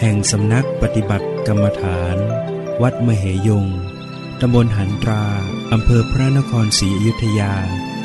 [0.00, 2.16] แห่งสำนักปฏิบัติกรรมฐาน
[2.82, 3.66] วัดมเหยง
[4.40, 5.24] ตำบลหันตรา
[5.72, 7.54] อำเภอพระนครศรีอยุธยา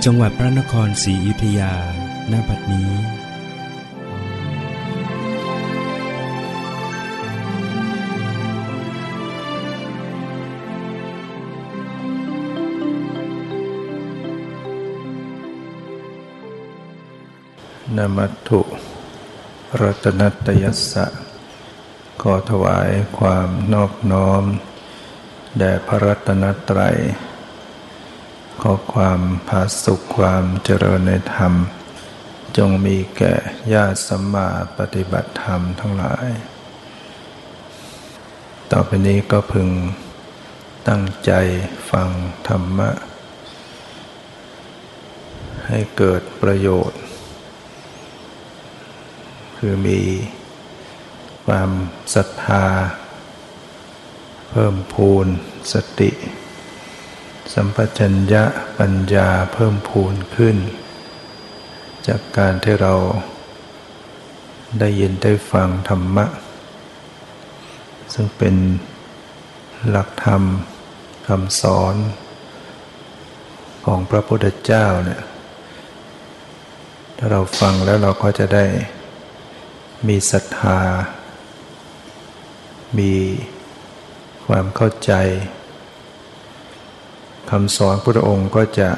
[0.04, 1.73] จังหวัดพระนครศรีอยุธยา
[2.32, 2.91] ณบัดนี้
[17.98, 18.62] นมัตถุ
[19.82, 21.30] รัตนัตยสสะ
[22.26, 24.44] ขอถวายความนอบน้อม
[25.58, 26.98] แด่พระรัตนตรัย
[28.62, 31.54] ขอความผาสุขความเจริญในธรรม
[32.58, 33.34] จงมีแก่
[33.74, 36.27] ญาติสัมมาปฏิบัติธรรมทั้งหลาย
[38.72, 39.70] ต่อไปนี้ก็พึง
[40.88, 41.32] ตั้งใจ
[41.92, 42.10] ฟัง
[42.48, 42.90] ธรรมะ
[45.68, 46.99] ให้เกิดประโยชน์
[49.58, 49.99] คือมี
[51.55, 51.76] ความ
[52.16, 52.66] ศรัทธา
[54.52, 55.27] เพิ่มพูน
[55.74, 56.12] สติ
[57.54, 58.43] สัมปชัญญะ
[58.80, 60.58] ปัญญาเพิ่มพูนขึ้น
[62.08, 62.93] จากการที่เรา
[64.80, 66.25] ได้ยินได้ฟังธรรมะ
[68.14, 68.56] ซึ่งเป็น
[69.90, 70.44] หลักธรรม
[71.28, 71.96] คำสอน
[73.86, 75.22] ของพระพุทธเจ้าเนี่ย
[77.18, 78.66] ถ้าเราฟังแล้วเราก็จะได้
[80.08, 80.80] มีศรัทธา
[83.00, 83.13] มี
[84.46, 85.13] ความเข้าใจ
[87.50, 88.90] คำสอนพระองค์ก็จะ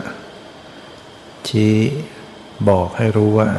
[1.47, 1.75] ชี้
[2.69, 3.49] บอกให้รู้ว่า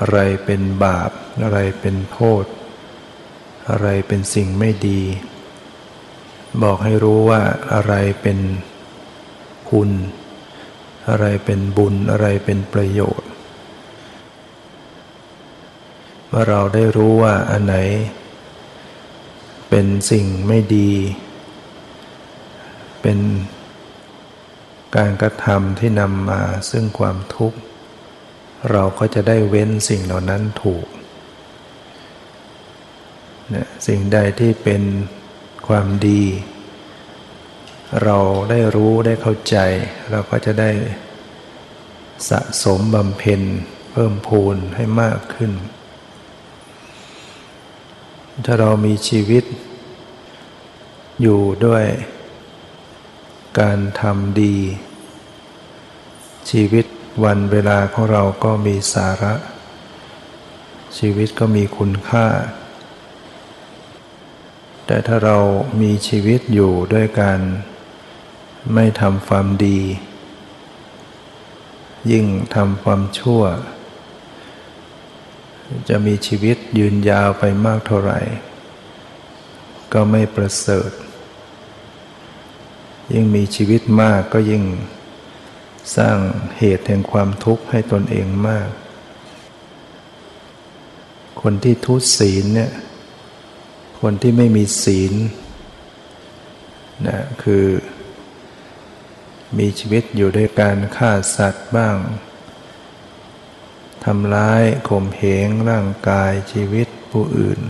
[0.00, 1.10] อะไรเป็นบาป
[1.42, 2.44] อะไรเป็นโทษ
[3.70, 5.00] อะไรเป็นสิ่งไม่ดี
[6.62, 7.42] บอกให้รู้ว่า
[7.72, 8.38] อะไรเป็น
[9.70, 9.90] คุณ
[11.08, 13.28] อะไรเป็นบุญอะไรเป็นประโยชน์
[16.28, 17.76] เมื่อเราได้รู้ว่าอันไหน
[19.76, 20.92] เป็นสิ่งไม่ดี
[23.02, 23.18] เป็น
[24.96, 27.58] การกระทำที่นำมาซึ่งความทุกข์
[28.70, 30.86] เราก็จะได้เว้นสิ่งเหล่านั้นถูก
[33.50, 34.82] เนี่ยสิ่งใดที่เป็น
[35.68, 36.22] ความดี
[38.04, 38.18] เรา
[38.50, 39.56] ได้รู้ได้เข้าใจ
[40.10, 40.70] เราก็จะได้
[42.28, 43.40] สะสมบำเพ็ญ
[43.92, 45.52] เพิ่มพูนให้มากขึ้น
[48.42, 49.44] ถ้าเรามีชีวิต
[51.22, 51.84] อยู่ด้วย
[53.60, 54.56] การทำดี
[56.50, 56.86] ชีวิต
[57.24, 59.34] วันเวลาของเราก็มีสาระ
[60.98, 62.26] ชีวิตก็มีคุณค่า
[64.86, 65.38] แต่ถ้าเรา
[65.80, 67.40] มีชีวิตอยู่ด้วยการ
[68.74, 69.80] ไม่ทำความดี
[72.12, 73.42] ยิ่งทำความชั่ว
[75.88, 78.20] จะมีชีวิตยืนยาวไปมากเท่าไหร่
[79.92, 80.90] ก็ไม่ประเสริฐ
[83.12, 84.64] ยิ่งมีชีวิตมากก็ยิ่ง
[85.96, 86.16] สร้าง
[86.58, 88.68] เหตุแห่งความทุกข์ให้ตนเองมาก
[91.42, 92.72] คนที่ทุศีลเนี่ย
[94.00, 95.14] คนที่ไม่มีศีล
[97.06, 97.66] นะคือ
[99.58, 101.96] มีชีวิตอยู่ด้วยการฆ่าสัตว์บ้าง
[104.08, 107.60] ทำร้ายข่มเหงร่างกายชีวิตผู้อื่น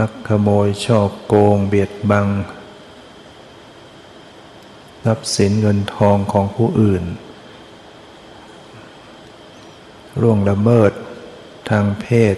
[0.00, 2.28] นักขโมยชอบโกงเบียดบัง
[5.04, 7.04] ทรัพย์สินเงินทองของผู้อื่น
[10.20, 10.92] ร่วงละเมิด
[11.70, 12.36] ทางเพศ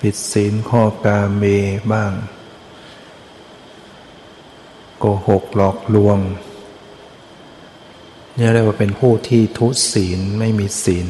[0.00, 1.44] ผิดศีลข้อกาเม
[1.92, 2.12] บ้าง
[4.98, 6.18] โกหกหลอกลวง
[8.38, 11.08] นี่เรียกว่าเป็นผู้ที่ทุศีลไม่มีศีล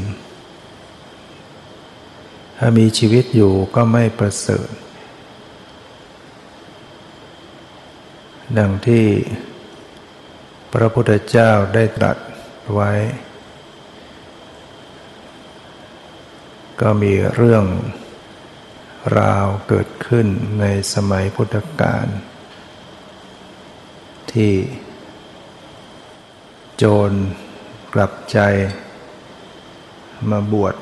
[2.59, 4.69] ถ้ามีชีวิตอยู่ก็ไม่ประเสริฐ
[8.59, 9.07] ดังที่
[10.73, 12.17] พระพุทธเจ้าได้ตรัส
[12.75, 12.93] ไว้
[16.81, 17.65] ก็มีเรื่อง
[19.21, 20.27] ราวเกิดขึ้น
[20.61, 20.65] ใน
[20.95, 22.07] สมัยพุทธกาล
[24.33, 24.53] ที่
[26.85, 27.13] โจร
[27.95, 28.39] กลับใจ
[30.31, 30.75] มาบวช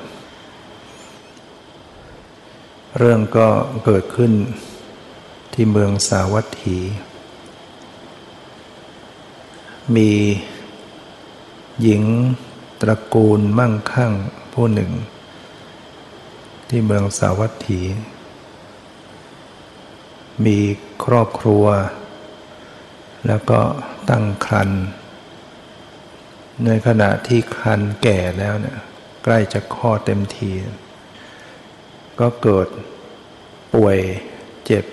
[2.98, 3.48] เรื่องก็
[3.84, 4.32] เกิดขึ้น
[5.52, 6.78] ที่เมืองสาวัตถี
[9.96, 10.10] มี
[11.82, 12.02] หญิง
[12.80, 14.12] ตระกูลมั่งคั่ง
[14.52, 14.90] ผู้หนึ่ง
[16.68, 17.80] ที่เมืองสาวัตถี
[20.44, 20.58] มี
[21.04, 21.64] ครอบครัว
[23.26, 23.60] แล้วก็
[24.10, 24.70] ตั้งครัน
[26.66, 28.78] ในขณะที่คันแก่แล้วเนี่ย
[29.24, 30.50] ใกล้จะคลอดเต็มที
[32.20, 32.68] ก็เกิด
[33.74, 33.98] ป่วย
[34.64, 34.84] เจ็บ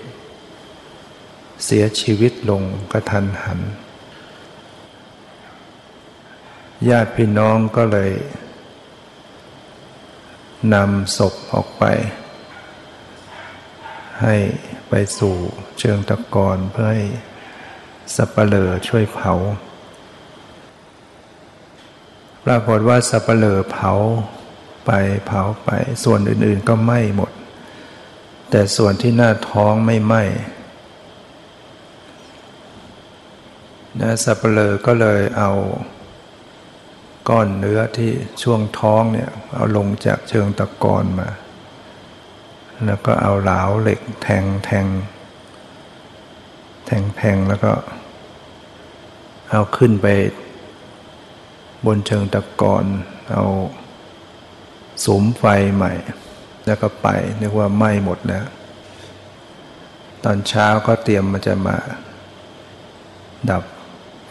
[1.64, 2.62] เสียชีวิตลง
[2.92, 3.60] กระทันหัน
[6.88, 8.12] ญาติพี่น้องก็เลย
[10.74, 11.84] นำศพออกไป
[14.22, 14.34] ให้
[14.88, 15.34] ไปสู่
[15.78, 17.02] เชิงตะกอนเพื่อให้
[18.14, 19.32] สัปเหร่อช่วยเผา
[22.50, 23.92] รากฏว่าสัปเหร่อเผา
[24.86, 24.90] ไป
[25.26, 25.70] เผาไป
[26.04, 27.32] ส่วนอื่นๆก็ไหม้หมด
[28.50, 30.22] แต่ส่วนที่หน้าท้องไม่ไหม้
[34.00, 35.50] นะสัปเหร่อก็เลยเอา
[37.28, 38.10] ก้อนเนื้อที่
[38.42, 41.28] ช่วงท้องเนี่ย เอาลงจากเชิงตะกอนมา
[42.86, 44.86] แล้วก็เอาเหลาเหล็กแทงแทง
[46.86, 47.72] แทงแทงแล้วก็
[49.50, 50.06] เอาขึ้นไป
[51.86, 52.84] บนเชิงตะกอน
[53.30, 53.44] เอา
[55.06, 55.44] สมไฟ
[55.74, 55.92] ใหม่
[56.66, 57.08] แล้วก็ไป
[57.40, 58.46] นึกว่าไหม้หมดแล้ว
[60.24, 61.76] ตอนเช้าก็เตรียมมันจะมา
[63.50, 63.64] ดับ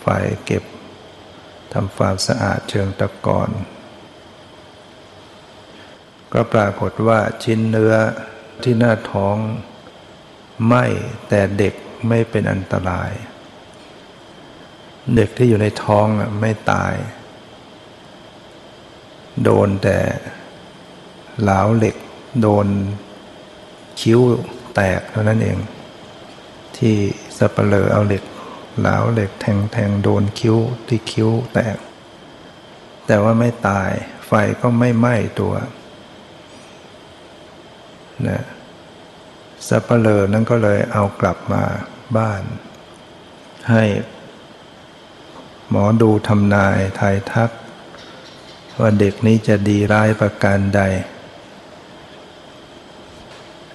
[0.01, 0.07] ไฟ
[0.45, 0.63] เก็บ
[1.73, 3.49] ทำความสะอาดเชิงตะกอน
[6.33, 7.95] ก็ปรากฏว่าชิ้นเนื้อ
[8.63, 9.37] ที่หน้าท้อง
[10.65, 10.85] ไหม้
[11.29, 11.73] แต่เด็ก
[12.07, 13.11] ไม่เป็นอันตราย
[15.15, 16.05] เด็กที่อยู่ในท้อง
[16.41, 16.93] ไม่ตาย
[19.43, 19.97] โดนแต่
[21.43, 21.95] หลาวเหล็ก
[22.41, 22.67] โดน
[24.01, 24.19] คิ้ว
[24.75, 25.57] แตกเท่านั้นเอง
[26.77, 26.95] ที่
[27.37, 28.23] สัปเหร่อเอาเหล็ก
[28.81, 30.57] หลาวเหล็กแทงแทงโดนคิ้ว
[30.87, 31.77] ที่คิ้วแตก
[33.07, 33.91] แต่ว่าไม่ตาย
[34.27, 34.31] ไฟ
[34.61, 35.53] ก็ไม่ไหม้ตัว
[38.27, 38.43] นะ
[39.67, 41.63] สัปเหร่อนั้นก็เลยเอากลับมา
[42.17, 42.41] บ้าน
[43.71, 43.83] ให้
[45.69, 47.51] หมอดูทำนายทายทัก
[48.79, 50.81] ว่าเด็กนี้จะดีร้ายประการใด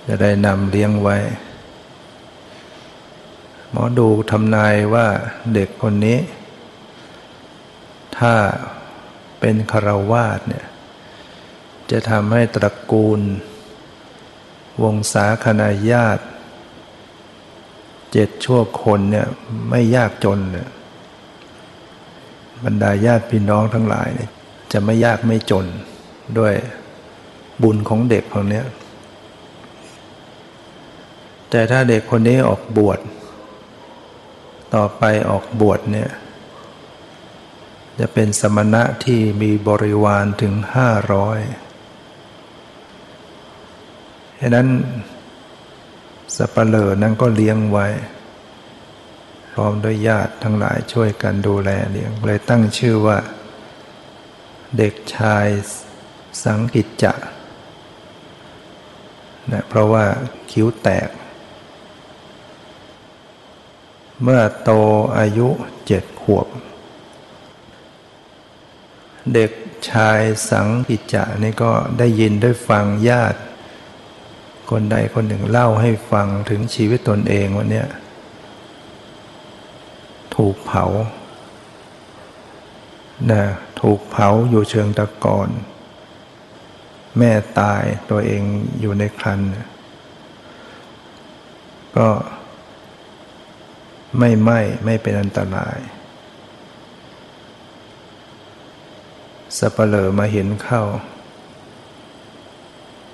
[0.07, 1.17] จะได้นำเลี้ยงไว้
[3.71, 5.07] หมอดูทำนายว่า
[5.55, 6.19] เด็กคนนี้
[8.19, 8.35] ถ้า
[9.41, 10.67] เป็นคารวาสเนี่ย
[11.91, 13.21] จะทำให้ตระกูล
[14.83, 16.25] วงศาคณาญาติ
[18.13, 19.27] เจ็ดชั่วคนเนี่ย
[19.71, 20.69] ไม่ยากจนเนี่ย
[22.65, 24.31] บรรดาญาติพี่น้องทั้งหลายเนี่ย
[24.73, 25.67] จะไม่ยากไม่จน
[26.39, 26.55] ด้วย
[27.63, 28.63] บุญของเด็กคนนี้
[31.51, 32.99] แต่ถ้าเด็กคนนี้ออกบวช
[34.75, 36.11] ต่อไปออกบวชเนี่ย
[37.99, 41.41] จะเป็นสมณะที่มีบริวารถึงห้าร้อย
[44.41, 44.69] ฉะนั้น
[46.37, 47.87] สปเหร่อนั้นก็เลี้ยงไว้
[49.53, 53.19] พร้อมด้วยญาติทั้งหลายช่วยกันดูแลเลี้ยงเลยตั้งชื่อว่า
[54.79, 55.47] เด็กชาย
[56.45, 57.15] สังกิจจะ
[59.53, 60.05] นะเพราะว่า
[60.51, 61.09] คิ้วแตก
[64.23, 64.71] เมื่อโต
[65.19, 65.49] อายุ
[65.87, 66.47] เจ็ดขวบ
[69.35, 69.51] เด็ก
[69.91, 73.41] ชายสังกิจจะนี่ก็ได้ยินได้ฟังญาติ
[74.71, 77.85] คนใดคนหนึ่งเล่าให้ฟังถึงชีวิตตนเองวันนี้
[80.37, 80.85] ถูกเผา
[83.31, 83.43] นะ
[83.81, 85.49] ถูกเผาอยู่เชิงตะกอน
[87.19, 88.43] แม่ตายตัวเอง
[88.81, 89.41] อยู่ในครัน
[91.97, 92.09] ก็
[94.19, 95.79] ไม่ไหม้ไม่เป็นอันตราย
[99.59, 100.83] สัปเหร่อมาเห็นเข้า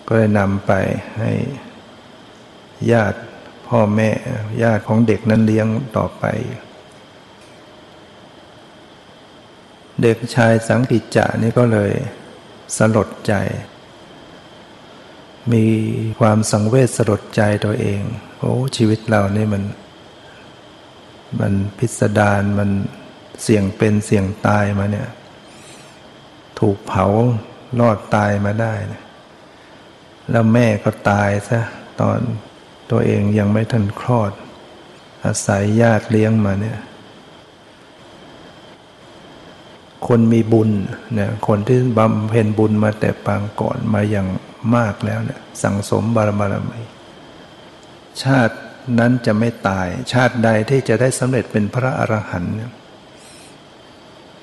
[0.07, 0.73] ก็เลยนำไป
[1.19, 1.33] ให้
[2.93, 3.19] ญาติ
[3.69, 4.11] พ่อแม่
[4.63, 6.25] ญาติของเด็กนั้นเลี้ยงต่อไป
[10.03, 11.93] เด็กชายสังกิจจะนี่ก็เลย
[12.77, 13.35] สลดใจ
[15.53, 15.65] มี
[16.21, 18.01] ความสังเวชสลดใจตัวเอง
[18.39, 19.63] โอ้ชีวิตเรานี่มัน
[21.41, 22.71] มันพิสดารมัน
[23.43, 25.09] เสี่ยงเป็นเสี่ยงตายมาเนี่ย
[26.59, 27.07] ถูกเผา
[27.81, 28.75] รอดตายมาได้
[30.31, 31.61] แล้วแม่ก็ตายซะ
[32.01, 32.19] ตอน
[32.91, 34.33] ตัวเองยังไม่ทันคลอด
[35.25, 36.79] อาศัยญาติเลี้ยงมาเนี่ย
[40.07, 40.71] คนมีบุญ
[41.15, 44.27] เนี่ยคนที่บำเพ็ญบุญมาแต่ปางก่อนมาอย่าง
[44.77, 46.83] มากแล้วเนี่ยสั่งสมบารมารมี
[48.23, 48.57] ชาติ
[48.99, 52.55] นั้นจะไม่ตาย ชาติใดที่จะได้สำเร็จเป็นพระอรหันต์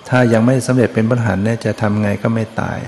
[0.09, 2.79] ถ้ายังไม่สำเร็จเป็นพระอรหันต์เนี่ยจะทำไงก็ไม่ตาย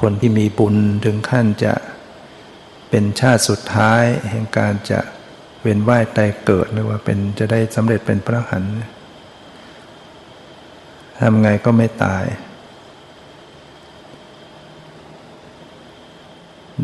[0.00, 1.74] คนที่มีบุญถึงขั้นจะ
[2.90, 5.00] เป็นชาติสุดท้ายแห่งการจะ
[5.60, 8.70] เวียนว่ายตายเกิดหรือว่าเป็นจะได้สำเร็จเป็นพระอรหันต์
[11.20, 12.24] ทำไงก็ไม่ตาย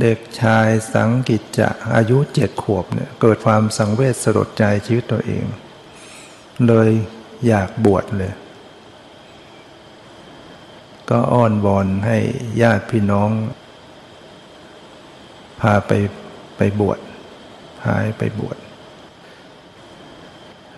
[0.00, 5.44] เด็กชายสังกิจจะอายุเจ็ดขวบเนี่ยเกิดความสังเวชสลดใจชีวิตตัวเอง
[6.66, 6.90] เลย
[7.46, 8.32] อยากบวชเลย
[11.10, 12.18] ก็อ้อนวอนให้
[12.62, 13.30] ญาติพี่น้อง
[15.60, 15.92] พาไป
[16.56, 16.98] ไปบวช
[17.82, 18.56] พาไปบวช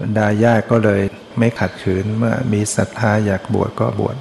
[0.00, 1.02] บรรดาญาติก็เลย
[1.38, 4.16] ไม่ขัดขืนเมื่อมีศรัทธาอยากบวชก็บวช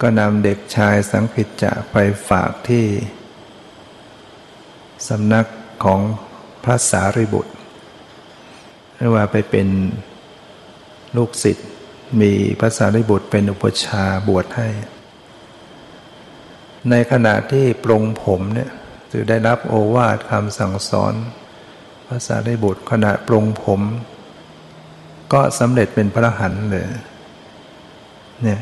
[0.00, 1.96] ก็นำเด็กชายสังคิจจะไป
[2.28, 2.86] ฝากที่
[5.08, 5.46] สำนัก
[5.84, 6.00] ของ
[6.64, 7.52] พระสารีบุตร
[8.96, 9.68] เรียกว่าไปเป็น
[11.16, 11.68] ลูกศิษย์
[12.20, 14.68] มีพระสารีบุตรเป็นอุปชาบวชให้
[16.90, 18.70] ในขณะที่ปรงผมเนี่ย
[19.10, 21.14] ถือได้รับโอวาทคำสั่งสอน
[22.10, 23.80] ระสารีบุตรขณะปรงผม
[25.32, 26.84] ก็สำเร็จเป็นพระหันเลย
[28.42, 28.60] เนี่ย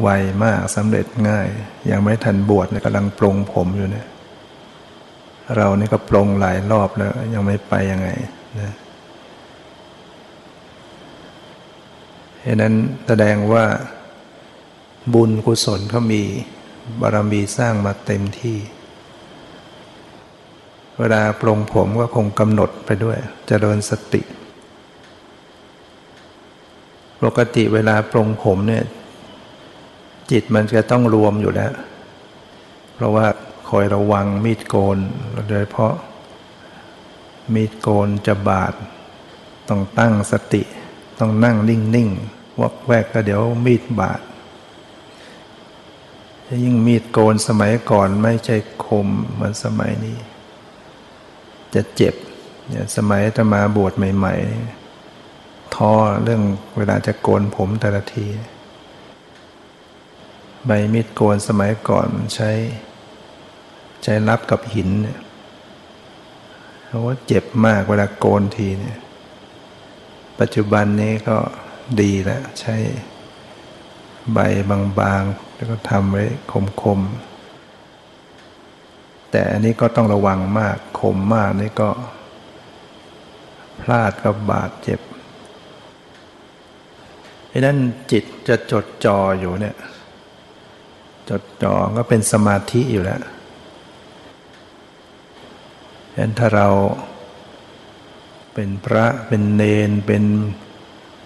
[0.00, 0.08] ไว
[0.44, 1.48] มากสำเร็จง่าย
[1.90, 4.08] ยังไม่ทันบวชกำลังปรงผมอยู่เนี่ย
[5.56, 8.08] เรานี่ก็ปรงหลายรอบแล้ว ยังไม่ไปยังไง
[8.60, 8.72] นะ
[12.42, 12.74] เหตุนั้น
[13.06, 13.64] แสดงว่า
[15.14, 16.22] บุญกุศลเขามี
[17.00, 18.56] บารมีสร้างมาเต็มที่
[21.00, 24.22] เวลาปรงผมก็คงกำหนดไปด้วยจเจริญสติ
[27.22, 28.84] ปกติเวลาปรงผมเนี่ย
[30.30, 31.72] จิตมันจะต้องรวมอยู่แล้ว
[32.94, 33.26] เพราะว่า
[33.68, 34.98] คอยระวังมีดโกน
[35.48, 35.94] โดยเพราะ
[37.54, 38.74] มีดโกนจะบาด
[39.68, 40.62] ต้องตั้งสติ
[41.18, 44.20] ต้องนั่งนิ่งๆวักแวกก็เดี๋ยวมีดบาด
[46.64, 50.18] ยิ่งมีดโกนสมัยก่อนไม่ใช่คมเหมือนสมัยนี้
[51.74, 52.14] จะเจ็บ
[52.68, 55.92] เนี่ยสมัยจะมาบวชใหม่ๆท้อ
[56.24, 56.42] เรื่อง
[56.76, 58.26] เวลาจะโกนผมแต่ละที
[60.66, 62.50] ใบมีดโกนสมัยก่อนใช้
[64.02, 65.18] ใช้รับกับหินเนี่ย
[66.86, 68.98] เพราะว่าเจ็บมากเวลาโกนทีเนี่ย
[70.40, 71.36] ปัจจุบันนี้ก็
[72.00, 72.76] ดีแล้วใช้
[74.32, 74.38] ใบ
[74.98, 76.24] บางๆ แล้วก็ทำไว้
[76.82, 77.29] คมๆ
[79.30, 81.90] แต่อันนี้ก็ต้องระวังมากคมมากนี่ก็
[83.80, 85.00] พลาดกับบาดเจ็บ
[87.48, 87.78] เพราะนั้น
[88.10, 89.76] จิตจะจดจ่ออยู่เนี่ย
[91.30, 93.20] จดจ่อก็เป็นสมาธิอยู่แล้ว
[96.12, 96.68] ฉะนั้นถ้าเรา
[98.54, 100.24] เป็นพระเป็นเนนเป็น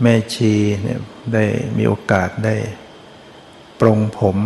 [0.02, 1.00] แม่ชีเนี่ย
[1.34, 1.44] ได้
[1.76, 2.54] มีโอกาสได้
[3.80, 4.36] ปรงผม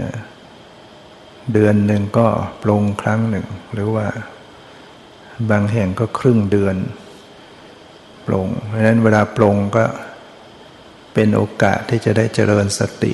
[0.00, 0.10] นะ
[1.52, 2.26] เดือนหนึ่งก็
[2.62, 4.06] ปรงครั้งหนึ่ง หรือว่า
[5.50, 6.76] บางแห่งก็ครึ่งเดือน
[8.26, 9.84] ปรงเพราะฉะนั้นเวลาปรงก็
[11.14, 13.12] เป็นโอกาสที่จะได้เจริญสติ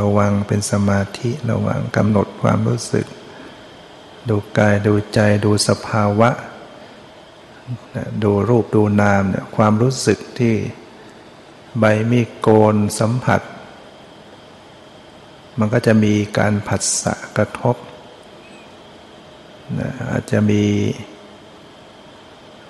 [0.00, 3.06] ระวังเป็นสมาธิระวังกำหนดความรู้สึก
[4.28, 6.30] ดูกายดูใจดูสภาวะ
[8.22, 10.54] ดูรูปดูนามเนี่ยความรู้สึกที่
[11.78, 13.40] ใบมีโกนสัมผัส
[15.58, 17.76] มันก็จะมีการผัสสะกระทบ
[19.80, 20.62] นะอาจจะมี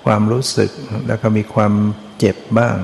[0.05, 0.71] ความรู้สึก
[1.07, 1.73] แล้วก็มีความ
[2.17, 2.77] เจ็บบ้าง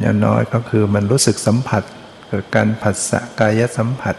[0.00, 1.82] อย่างน้อยก็คือมันรู้สึกสัมผัส
[2.28, 4.16] เกิดการผัสสะกายสัมผัส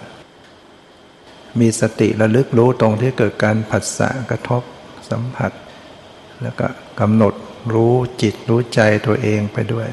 [1.60, 4.64] มีสติระลึกรู้ตรงที่เกิดการผัสสะกระทบ
[5.12, 5.52] สัมผัส
[6.42, 6.68] แล้วก็
[7.00, 7.34] กำหนด
[7.74, 9.88] รู้จิตรู้ใจตัวเองไปด้วย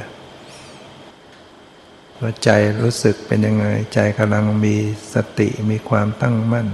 [2.20, 2.50] ว่าใจ
[2.82, 4.76] รู้สึกเป็นยังไง ใจกำลังมี
[5.14, 6.66] สติมีความตั้งมั่น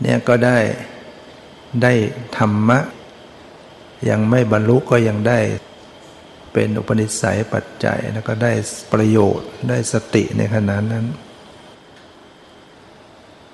[0.00, 0.58] เนี่ยก็ได้
[1.82, 1.92] ได้
[2.36, 2.78] ธรรมะ
[4.10, 5.40] ยังไม่บรรลุก็ยังได้
[6.52, 8.52] เป็นอุปนิสัยปัจจัยแล้วก็ได้
[8.92, 11.06] ประโยชน์ได้สติในขณะนั้น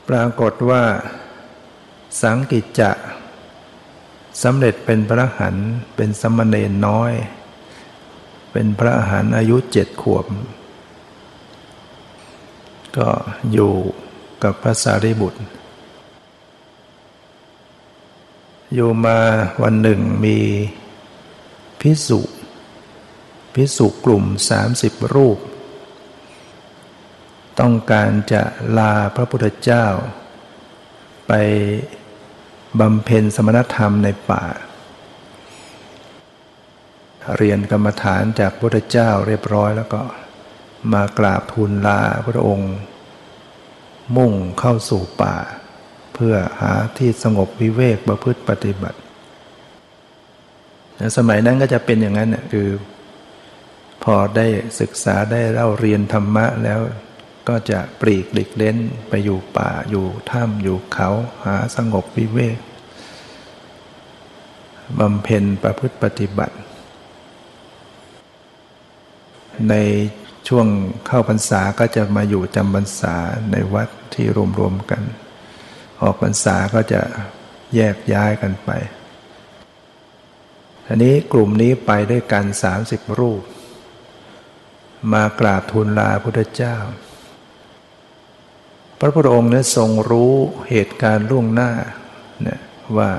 [0.09, 0.83] ปรากฏว่า
[2.23, 2.90] สังกิจจะ
[4.43, 5.57] สำเร็จเป็นพระหัน
[5.97, 7.12] เป็นสมณเณรน้อย
[8.52, 10.26] เป็นพระอาหารอายุเจ็ดขวบ
[12.97, 13.09] ก็
[13.52, 13.73] อยู่
[14.43, 15.40] กับพระสารีบุตร
[18.75, 19.19] อยู่มา
[19.62, 20.38] วันหนึ่งมี
[21.81, 22.21] พิสุ
[23.55, 25.38] พิสุกลุ่มสามสิบรูป
[27.61, 28.43] ต้องการจะ
[28.78, 29.87] ลาพระพุทธเจ้า
[31.28, 31.33] ไป
[32.81, 34.45] บำเพ็ญสมณธรรมในป่า
[37.37, 40.01] เรียนกรรมฐานจากพระพุทธเจ้าเรียบร้อยแล้วก็
[40.93, 42.75] มากราบทูลลาพระองค์
[44.17, 45.37] มุ่งเข้าสู่ป่า
[46.15, 48.99] เพื่อหาที่สงบวิเวกประพฤติปฏิบัติ
[51.17, 52.69] สมัยนั้นก็จะเป็นอย่างนั้นน่คือ
[54.05, 54.47] พอได้
[54.81, 56.81] ศึกษาได้เล่าเรียนธรรมะแล้ว
[57.49, 58.77] ก็จะปลีกหลีกเล้น
[59.09, 61.11] ไปอยู่ป่าอยู่ถ้ำอยู่เขา
[61.45, 62.59] หาสงบวิเวก
[64.99, 66.57] บำเพ็ญประพฤติปฏิบัติ
[69.71, 69.75] ใน
[70.49, 70.67] ช่วง
[71.07, 73.15] เข้าพรรษาก็จะมาอยู่จำพรรษา
[73.50, 74.27] ในวัดที่
[74.59, 75.03] รวมๆกัน
[76.00, 77.00] ออกพรรษาก็จะ
[77.75, 78.71] แยกย้ายกันไป
[80.87, 83.43] อันนี้กลุ่มนี้ไปด้วยกันสามสิบรูป
[85.12, 86.77] มากราบทูลลาพุทธเจ้า
[88.99, 90.35] พระพุทธองค์เนี่ยทรงรู้
[90.71, 91.73] เหตุการณ์ล่วงหน้า
[92.43, 92.61] เนี่ย
[92.97, 93.11] ว่า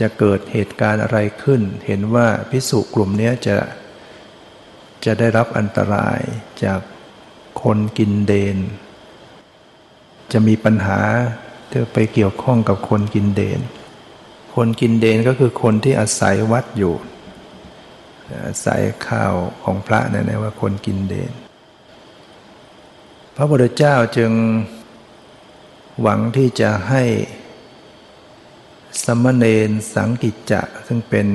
[0.00, 3.56] จะเกิดเหตุการณ์อะไรขึ้น เห็นว่าพิสุกลุ่มนี้จะ
[5.04, 6.20] จะได้รับอันตราย
[6.64, 6.80] จาก
[7.62, 8.56] คนกินเดน
[10.32, 11.00] จะมีปัญหา
[11.70, 13.60] ที่ไปเกี่ยวข้องกับคนกินเดน
[14.54, 16.94] คนกินเดนก็คือคนที่อาศัยวัดอยู่
[18.46, 19.34] อาศัยข้าว
[19.64, 21.32] ของพระเนี่ยนะว่าคนกินเดน
[23.36, 24.32] พระพุทธเจ้าจึง
[26.02, 27.02] หวังที่จะให้
[29.04, 31.26] สมณเณรสังกิจจะ ซึ่งเป็น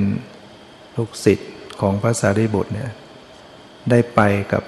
[0.95, 1.51] ลูกศิษย์
[1.81, 2.91] ของพระสารีบุตรเนี่ย
[3.89, 4.21] ได้ไป
[4.53, 4.63] กับ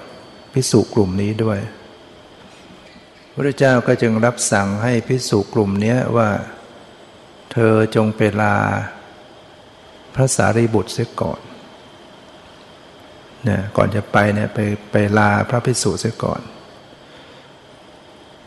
[0.52, 1.58] พิสุกลุ่มนี้ด้วย
[3.32, 6.30] พระเจ้าก็จึงรับสั่งให้พิสุกลุ่มนี้ว่า
[7.52, 8.56] เธอจงไปลา
[10.14, 11.40] พระสารีบุตรเสียก่อน
[13.44, 14.58] เนี่ยก่อนจะไปเนี่ยไป
[14.92, 16.40] ไปลาพระพิสุเสียก่อน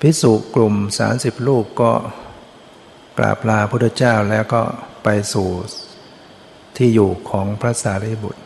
[0.02, 1.92] พิสุกลุ่มสาสิบลูกก็
[3.18, 4.62] กราบลาพุทธเจ้าแล้วก็
[5.04, 5.50] ไปสู่
[6.78, 8.42] ที่อยู่ของพระสารีบุตร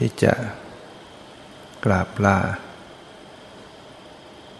[0.00, 0.34] ที่จะ
[1.84, 2.38] กราบลา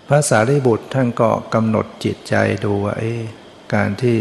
[0.06, 3.14] พระสารีบุตรท่านก็กำหนดจิตใจดูว่าเอ๊
[3.74, 4.18] การที่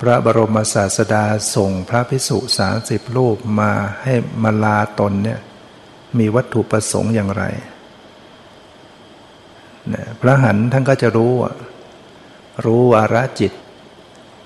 [0.00, 5.40] พระบรมศาสดาส่งพระพิสุสาสิบรูปมาให้มาลาตนเนี่ย
[6.18, 7.44] มีวัตถุประสงค์อย่างไร
[10.20, 11.32] พระหันท่านก็จะรู้
[12.64, 13.52] รู้วาระจิต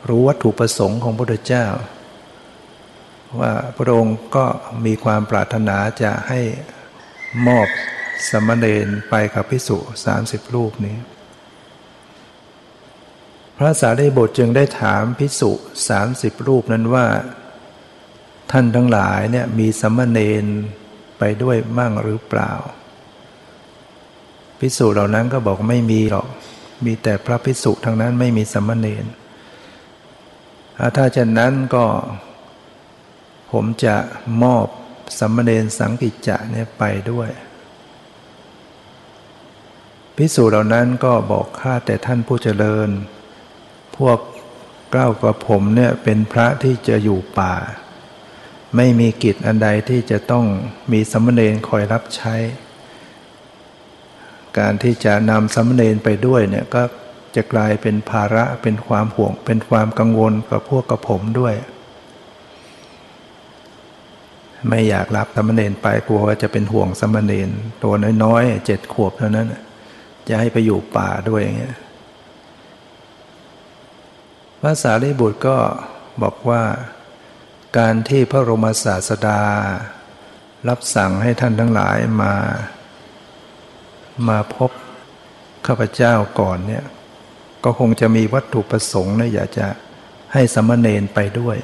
[0.09, 1.67] รู้วัตถุประสงค์ของพระพุทธเจ้า
[3.41, 4.47] ว่าพระองค์ก็
[4.87, 6.41] มีความปรารถนาจะให้
[7.47, 7.69] มอบ
[8.31, 10.97] สมณเณรไปกับพิสุสามสิบรูปนี้
[13.57, 15.53] พระสารีบุตรจึงได้ถามพิสุ
[15.89, 17.07] สามสิบรูปนั้นว่า
[18.53, 20.45] ท่านทั้งหลายเนี่ยมีสมณเณร
[21.19, 22.53] ไปด้วยมั่งหรือเปล่า
[24.61, 26.27] พิสุเหล่านั้นก็บอกไม่มีหรอก
[26.85, 29.05] มีแต่พระพิสุทั้งนั้นไม่มีสมณเณร
[30.97, 31.85] ถ้าเช่นนั้นก็
[33.53, 33.97] ผมจะ
[34.43, 34.67] มอบ
[35.19, 37.31] สัมณเณสังกิจจะเนี่ยไปด้วย
[40.17, 42.89] พิสูจน์เหล่านั้นก็บอกข้าแต่ท่านผู้เจริญ
[43.97, 44.19] พวก
[44.93, 47.55] เก้ากับผมเนี่ยเป็นพระที่จะอยู่ป่า
[48.77, 50.47] ไม่มีกิจอันใดที่จะต้อง
[50.93, 52.35] มีสมณเณรคอยรับใช้
[54.59, 56.83] การที่จะนำสมณเณรไปด้วยเนี่ยก็
[57.37, 61.55] จะกลายเป็นภาระเป็นความห่วง เป็นความกังวลกับพวกกับผมด้วย
[64.69, 67.51] ไม่อยากรับสมณเณรไปกลัวว่าจะเป็นห่วงสมณเณร
[67.83, 67.95] ตัว
[68.25, 69.47] น้อยๆเจ็ดขวบเท่านั้น
[70.29, 71.77] จะให้ไปอยู่ป่าด้วยอย่างเงี้ย
[74.61, 75.57] พระสารีบุตรก็
[76.23, 76.63] บอกว่า
[77.79, 79.41] การที่พระรมศาสดา
[80.69, 82.33] รับสั่งให้ท่านทั้งหลายมา
[84.29, 84.71] มาพบ
[85.67, 86.85] ข้าพเจ้าก่อนเนี่ย
[87.65, 89.67] ก็คงจะมีวัตถุประสงค์นะอยากจะ
[90.33, 91.57] ให้สมณเณรไปด้วย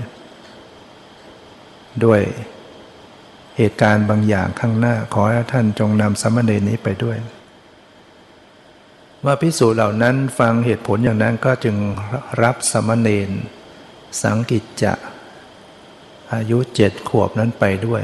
[2.05, 2.21] ด้วย
[3.59, 7.17] เหตุการณ์บางอย่างข้างหน้า ขอให้ท่านจงนำสมณเณรนี้ไปด้วย
[9.25, 11.77] ว่าพิสูจน์เหล่านั้นฟังเหตุผลอย่างนั้นก็จึง
[12.43, 13.31] รับสมณเณร
[14.23, 14.93] สังกิจจะ
[16.33, 18.03] อายุเจ็ดขวบนั้นไปด้วย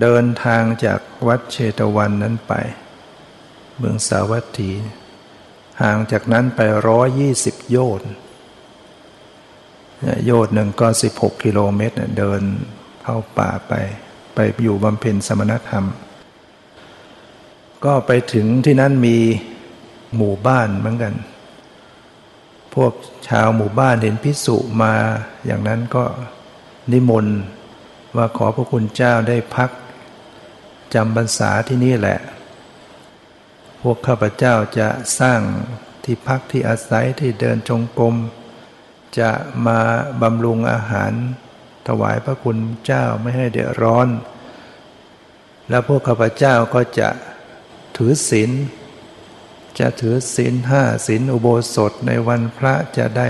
[0.00, 2.52] เดินทางจากวัดเชตวันนั้นไป
[3.78, 4.70] เมืองสาวัตถี
[5.82, 8.08] ห่างจากนั้นไปร้อยยี่สิบโยชน์
[10.26, 12.42] โยชน์หนึ่งก็สิบหกกิโลเมตรเดิน
[13.10, 13.74] เข้าป่าไป
[14.34, 15.84] ไปอยู่บำเพ็ญสมณธรรม
[17.84, 19.18] ก็ไปถึงที่นั่นมี
[20.16, 21.14] หมู่บ้านเหมือนกัน
[22.74, 22.92] พวก
[23.28, 24.94] ชาวหมู่บ้านเห็นพิสุมา
[25.46, 26.04] อย่างนั้นก็
[26.92, 27.38] นิมนต์
[28.16, 29.70] ว่าขอพระคุณเจ้าได้พัก
[30.94, 32.20] จำพรรษาที่นี่แหละ
[33.82, 34.88] พวกข้าพเจ้าจะ
[35.20, 35.40] สร้าง
[36.04, 38.14] ที่พักที่อาศัยที่เดินจงกรม
[39.18, 39.30] จะ
[39.66, 39.78] มา
[40.22, 41.12] บำรุงอาหาร
[41.92, 44.08] ถวายพระคุณเจ้าไม่ให้เดือดร้อน
[45.68, 47.08] แล้วพวกข้าพเจ้าก็จะ
[47.96, 48.50] ถือศีล
[49.78, 53.28] จะถือศีลห้าศีลอุโบสถในวันพระจะได้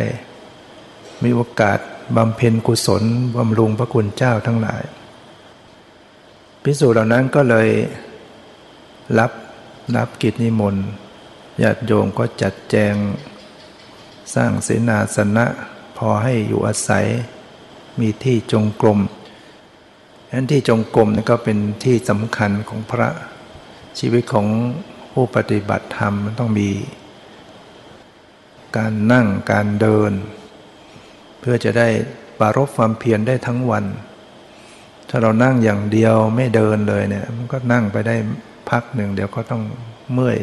[1.22, 1.78] มีโอกาส
[2.16, 3.02] บำเพ็ญกุศล
[3.36, 4.82] บำรุงพระคุณเจ้าทั้งหลาย
[6.62, 7.68] พิสูจน์เหล่านั้นก็เลย
[9.18, 9.32] รับ
[9.96, 10.86] รับกิจนิมนต์
[11.62, 12.94] ญาติโยมก็จัดแจง
[14.34, 15.46] สร้างเสนาสนะ
[15.96, 17.06] พอให้อยู่อาศัย
[18.00, 19.00] มีที่จงกรม
[20.32, 23.08] นั้นที่จงกรมนี่ก็เป็นที่สำคัญของพระ
[23.98, 24.46] ชีวิตของ
[25.12, 26.70] ผู้ปฏิบัติธรรมมันต้องมี
[28.76, 30.12] การนั่งการเดิน
[31.40, 31.88] เพื่อจะได้
[32.38, 33.84] ปารบความเพียรได้ทั้งวัน
[35.08, 38.16] ถ้าเรานั่งอย่างเดียวไม่เดินเลยเนี่ย มันก็นั่งไปได้
[38.70, 39.62] พักหนึ่งเดี๋ยวก็ต้อง
[40.12, 40.38] เมื่อย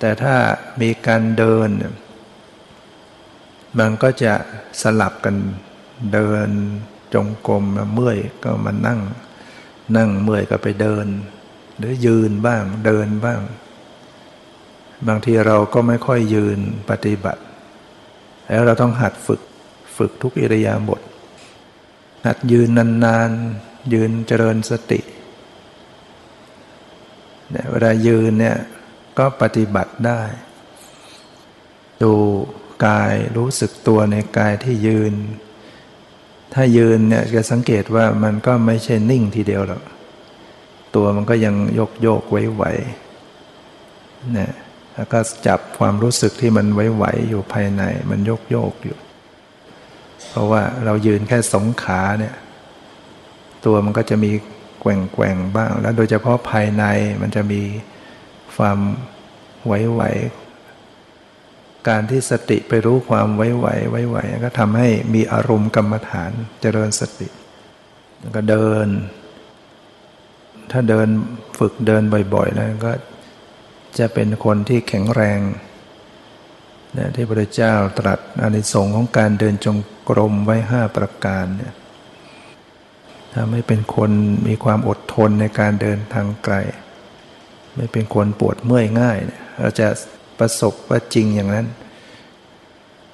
[0.00, 0.34] แต่ถ้า
[0.80, 1.68] มีการเดิน
[3.78, 4.34] มันก็จะ
[4.82, 5.36] สลับกัน
[6.12, 6.48] เดิน
[7.14, 9.00] จงกรมเมื่อยก็มานั่ง
[9.96, 11.06] นั่งเมื่อยก็ไปเดิน
[11.78, 13.40] หรือยืนบ้างเดินบ้าง
[15.08, 16.58] บางทีเราก็ไม่ค่อยยืน
[16.90, 17.42] ปฏิบัติ
[18.48, 19.40] แล้วเราต้องหัดฝึก
[19.96, 21.00] ฝึกทุกอิริยาบถ
[22.26, 22.68] หัดยืน
[23.04, 25.00] นานๆ ยืนเจริญสติ
[27.50, 28.56] เนี่ยเวลายืนเนี่ย
[29.18, 30.20] ก็ปฏิบัติได้
[32.02, 32.12] ดู
[32.86, 35.14] กายรู้สึกตัวในกายที่ยืน
[36.54, 39.82] ถ้ายืนเนี่ยจะสังเกตว่ามันก็ไม่ใช่นิ่งทีเดียวหรอก
[40.94, 42.64] ตัวมันก็ยังโยกโยกไว้ไหว
[44.38, 44.52] นะ
[44.94, 48.98] แล้วก็จับความรู้สึกที่มันไว้ไหวอยู่ภายใน มันโยกโยกอยู่
[50.28, 52.34] เพราะว่าเรายืนแค่สองขาเนี่ย
[53.64, 54.30] ตัวมันก็จะมี
[54.80, 56.84] แกว่งแกว่งบ้าง แล้วโดยเฉพาะภายใน
[57.22, 57.62] มันจะมี
[58.56, 58.78] ความ
[59.66, 60.02] ไหวไหว
[61.88, 67.28] การที่สติไปรู้ความไว้ไหวไว้ไหวก็ทำให้มีอารมณ์กรรมฐานเจริญสติ
[68.20, 68.86] แล้วก็เดิน
[70.72, 71.08] ถ้าเดิน
[71.58, 72.02] ฝึกเดิน
[72.34, 72.92] บ่อยๆนะก็
[73.98, 75.40] จะเป็นคนที่แข็งแรง
[76.98, 79.76] นะที่พระเจ้าตรัสอานิสงส์ของการเดินจง
[80.08, 81.74] กรมไว้ห้าประการเนี่ย
[83.32, 84.10] ถ้าไม่เป็นคน
[84.46, 86.54] มีความอดทนในการเดินทางไกล
[87.76, 89.18] ไม่เป็นคนปวดเมื่อยง่าย
[89.60, 89.88] เราจะ
[90.42, 91.66] ประสบว่าจริงอย่างนั้น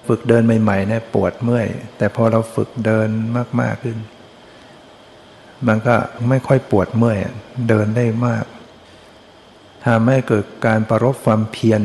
[0.07, 3.09] ฝึกเดินใหม่ๆเนี่ยปวดเมื่อย แต่พอเราฝึกเดิน
[3.61, 3.99] มากๆขึ้น
[5.67, 5.97] มันก็
[6.29, 7.19] ไม่ค่อยปวดเมื่อย
[7.69, 8.45] เดินได้มาก
[9.87, 11.83] ทำให้เกิดการประรบความเพียร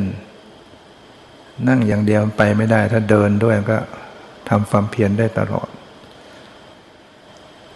[1.68, 3.80] นั่งอย่างเดียวไปไม่ได้ ถ้าเดินด้วยก็
[4.50, 5.70] ทำความเพียรได้ตลอด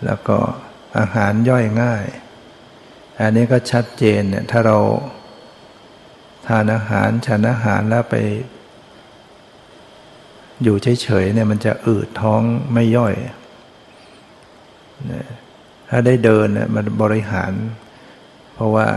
[0.06, 0.38] แล้วก็
[0.98, 2.04] อาหารย่อยง่าย
[3.22, 4.78] อันนี้ก็ชัดเจนเนี่ยถ้าเรา
[6.48, 8.16] ทานอาหารฉันอาหารแล้วไป
[10.64, 12.42] อยู่เฉยๆเนี่ยมันจะอืดท้อง
[12.74, 13.14] ไม่ย่อย
[15.08, 15.28] เนี่ย
[15.90, 17.52] ถ้าได้เดินเนี่ยมันบริหาร
[18.54, 18.88] เพราะว่า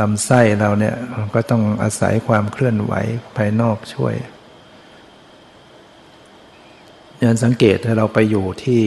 [0.00, 0.94] ลำไส้เราเนี่ย
[1.34, 2.92] ก็ต้องอาศัยความเคลื่อนไหว
[3.36, 4.14] ภายนอกช่วย
[7.22, 8.82] ยันสังเกตถ้าเราไปอยู่ที่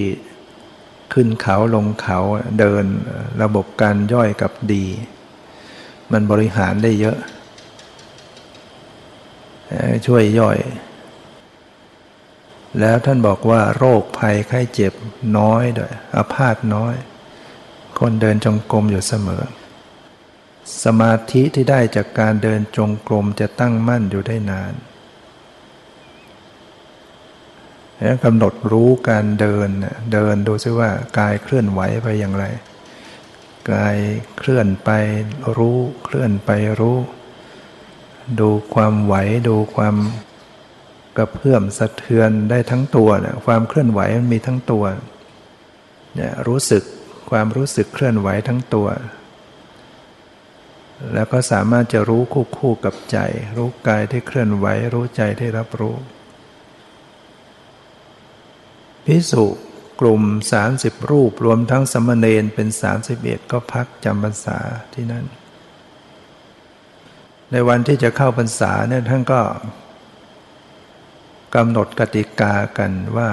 [1.13, 2.19] ขึ้นเขาลงเขา
[2.60, 2.83] เดิน
[3.41, 4.86] ระบบการย่อยกับดี
[6.12, 7.17] มันบริหารได้เยอะ
[10.08, 10.60] ช่วยย่อย
[12.80, 14.93] แล้วท่านบอกว่าโรคภัยไข้เจ็บ
[15.38, 16.95] น้อยด้วยอาพาธน้อย
[17.99, 19.43] คนเดินจงกรมอยู่เสมอ
[20.84, 24.73] สมาธิที่ได้จากการเดินจงกรมจะตั้งมั่นอยู่ได้นาน
[27.99, 29.69] แล้วกำหนดรู้การเดิน
[30.13, 32.45] เดินดูซิว่ากายเคลื่อนไหวไปอย่างไร
[33.71, 33.97] กาย
[34.38, 34.89] เคลื่อนไป
[35.58, 36.49] รู้เคลื่อนไป
[36.80, 36.97] รู้
[38.39, 39.15] ดูความไหว
[39.49, 39.95] ดูความ
[41.17, 44.83] กระเพื่อมสะเทือนได้ทั้งตัวเนี่ยความเคลื่อนไหวมันมีทั้งตัว
[46.15, 46.83] เนี่ยรู้สึก
[47.29, 48.87] ความรู้สึกเคลื่อนไหวทั้งตัว
[51.13, 53.17] แล้วก็สามารถจะรู้คู่คู่กับใจ
[53.57, 55.95] รู้กายที่เคลื่อนไหว รู้ใจที่รับรู้
[59.05, 59.45] พิสุ
[60.01, 60.23] กลุ่ม
[60.65, 62.67] 30 รูปรวมทั้งสมณเณรเป็น
[63.09, 64.57] 31 ก็พักจำพรรษา
[64.93, 65.25] ที่นั่น
[67.51, 69.41] ในวันที่จะเข้าพรรษาเนี่ยท่านก็
[71.55, 73.29] กำหนดกติกากันว่า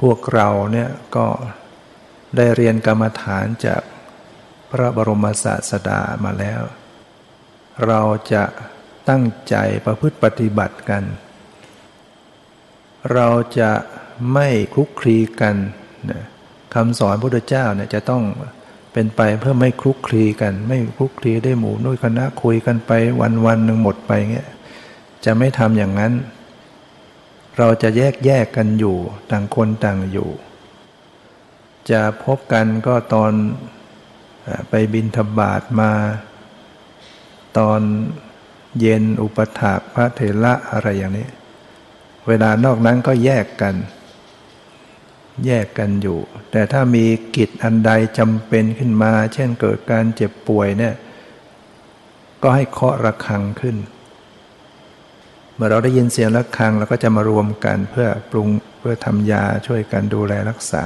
[0.00, 1.26] พวกเราเนี่ยก็
[2.36, 3.82] ได้เรียนกรรมฐานจาก
[4.70, 6.62] พระบรมศาสดามาแล้ว
[7.86, 8.44] เราจะ
[9.08, 11.04] ตั้งใจประพฤติปฏิบัติกัน
[13.14, 13.28] เรา
[13.60, 13.72] จะ
[14.34, 15.56] ไม่คลุกคลีกัน
[16.10, 16.24] นะ
[16.74, 18.22] คำสอนพระพุทธเจ้าเนี่ยจะต้อง
[18.92, 24.48] เป็นไปเพื่อไม่คลุกคลีกัน ไม่คลุกคลีได้หมู่ด้วยคณะคุยกันไปวันวันหนึ่งหมดไปเงี้ย
[25.24, 26.12] จะไม่ทำอย่างนั้น
[27.58, 28.96] เราจะแยกแยกกันอยู่
[29.30, 30.30] ต่างคนต่างอยู่
[31.90, 33.32] จะพบกันก็ตอน
[34.70, 35.92] ไปบินธบาตมา
[37.58, 37.80] ตอน
[38.80, 41.28] เย็นอุปถากพระเถระอะไรอย่างนี้
[42.28, 43.74] เวลานอกนั้นก็แยกกัน
[45.46, 46.18] แยกกันอยู่
[46.50, 47.04] แต่ถ้ามี
[47.36, 50.94] กิจอันใดจำเป็นขึ้นมา เช่นเกิดการเจ็บป่วยเนี่ย
[52.42, 53.76] ก็ให้เคาะระฆังขึ้น
[55.54, 58.48] เมื่อเราได้ยินเสียงระฆังเราก็จะมารวมกันเพื่อปรุง
[58.78, 60.84] เพื่อทำยาช่วยกันดูแลรักษา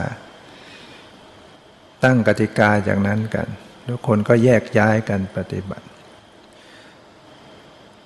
[2.05, 3.47] ตั้งกติกาอย่างนั้นกัน
[3.89, 5.87] ทุกคนก็แยกย้ายกันปฏิบัติ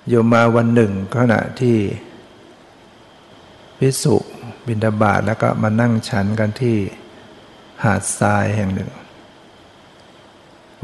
[0.07, 1.77] อยู่มาวันหนึ่งขณะที่
[3.79, 4.15] พิสุ
[4.67, 6.77] บินดาบาตแล้วก็มานั่งฉันกันที่
[7.83, 8.91] หาดทรายแห่งหนึ่ง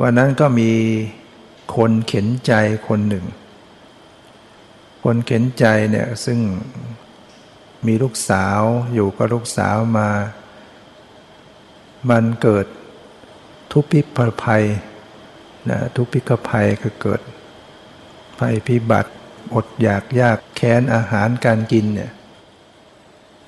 [0.01, 0.71] วันนั้นก็มี
[1.75, 2.53] คนเข็นใจ
[2.87, 3.25] คนหนึ่ง
[5.03, 6.39] คนเข็นใจเนี่ยซึ่ง
[7.87, 8.59] มีลูกสาว
[8.93, 10.09] อยู่กับลูกสาวมา
[12.09, 12.65] มันเกิด
[13.71, 14.05] ทุพพิก
[14.43, 14.63] ภัย
[15.69, 17.21] นะทุพพิกภัยคือเกิด
[18.39, 19.11] ภัยพิบัติ
[19.55, 22.11] อดอยากยากแค้นอาหารการกินเนี่ย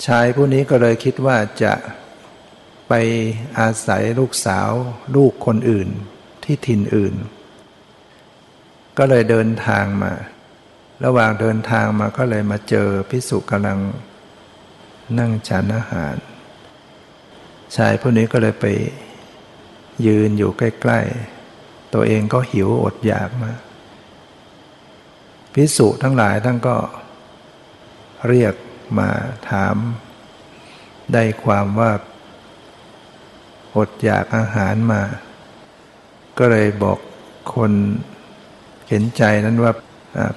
[0.06, 1.74] ชายผู้นี้ก็เลยคิดว่าจะ
[2.88, 2.94] ไป
[3.60, 4.72] อาศัยลูกสาว
[5.16, 5.90] ลูกคนอื่น
[6.44, 7.16] ที่ถิ่นอื่น
[8.98, 10.14] ก็เลยเดินทางมา
[11.06, 13.80] ระหว่างเดินทางมาก็เลยมาเจอพิสุกำลัง
[15.20, 16.16] นั่งฉันอาหาร
[17.76, 18.66] ชายผู้นี้ก็เลยไป
[20.06, 21.00] ยืนอยู่ใกล้
[21.48, 23.52] ๆ ตัวเองก็หิวอดอยากมา
[25.54, 26.76] พิสุทั้งหลายทั้งก็
[28.28, 28.54] เรียก
[28.98, 29.10] มา
[29.50, 29.76] ถาม
[31.14, 31.92] ได้ความว่า
[33.76, 35.02] อดอยากอาหารมา
[36.38, 37.00] ก็เลยบอก
[37.56, 37.72] คน
[38.90, 39.74] เห็นใจนั้นว่า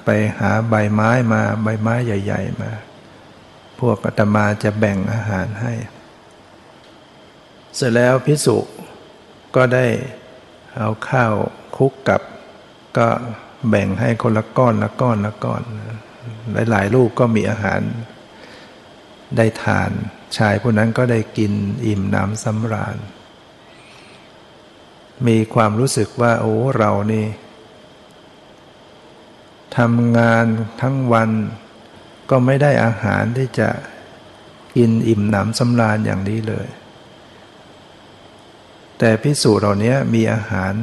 [0.05, 0.09] ไป
[0.39, 2.71] หาใบไม้มาใบไม้ใหญ่ ๆ มา
[3.79, 5.73] พวกอาตมาจะแบ่งอาหารให้
[7.75, 8.57] เสร็จแล้วพิสุ
[9.55, 9.85] ก็ได้
[10.77, 11.33] เอาข้าว
[11.77, 12.21] คุกกับ
[12.97, 13.07] ก็
[13.69, 15.61] แบ่งให้คนละก้อนละก้อนละก้อน
[16.71, 17.81] หลายๆลูกก็มีอาหาร
[19.37, 19.91] ได้ทาน
[20.37, 21.53] ชายผู้นั้นก็ได้กิน
[21.85, 22.97] อิ่มน้ำสำราญ
[25.27, 27.25] มีความรู้สึกว่าโอ้เรานี่
[29.77, 30.45] ทำงาน
[30.81, 31.29] ทั้งวัน
[32.29, 33.69] ก็ไม่ได้อาหารที่จะ
[34.77, 36.67] กินอิ่มหนำสำราญอย่างนี้เลย
[38.99, 40.73] แต่พิสูจน์เหล่านี้มีอาหาร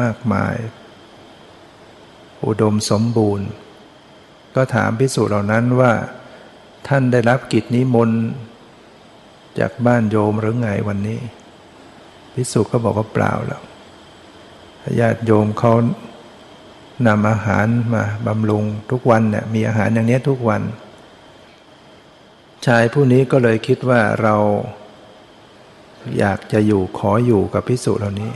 [0.00, 0.56] มากมาย
[2.44, 3.48] อุดมสมบูรณ์
[4.54, 5.92] ก็ถามพิสูจน์เหล่านั้นว่า
[6.88, 8.20] ท่านได้รับกิจนิมนต์
[9.58, 11.20] จากบ้านโยมหรือไงวันนี้
[12.34, 13.62] พิสุก็บอกว่าเปล่าแล้ว
[15.00, 15.72] ญาติโยมเขา
[17.06, 20.62] นำอาหารมาบำรุงทุกวันเนี่ยมีอาหารอย่างนี้ทุกวัน
[22.66, 24.36] ชายผู้นี้ก็เลยคิดว่าเรา
[26.18, 28.32] อยากจะอยู่ขออยู่กับพิสุเหล่านี้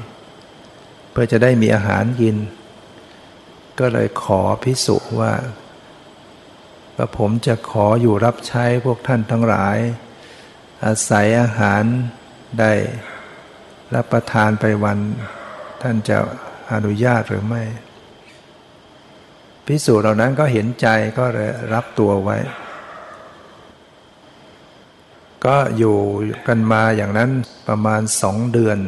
[1.10, 2.36] เพื่อจะได้มีอาหารกิน
[3.80, 5.32] ก็เลยขอพิสุว่า
[7.00, 9.78] ว่าผมจะขออยู่รับใช้พวกท่านทั้งหลาย
[10.84, 11.82] อาศัยอาหาร
[12.60, 12.72] ได้
[13.94, 14.98] รับประทานไปวัน
[15.82, 16.18] ท่านจะ
[16.72, 17.62] อนุญาตหรือไม่
[19.66, 22.38] พิสูจน์เหล่านั้นก็เห็นใจก็เลยรับตัวไว้
[25.46, 25.96] ก็อยู่
[26.46, 27.30] กันมาอย่างนั้น
[27.68, 28.78] ประมาณสองเดือน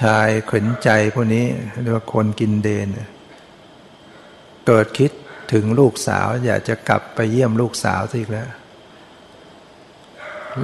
[0.00, 1.46] ชายขืนใจพวกนี้
[1.82, 2.86] เรียกว่าคนกินเดน
[4.66, 5.12] เกิดคิด
[5.52, 8.48] ถึงลูกสาว อยากจะกลับไปเยี่ยมลูกสาวสิแล้ว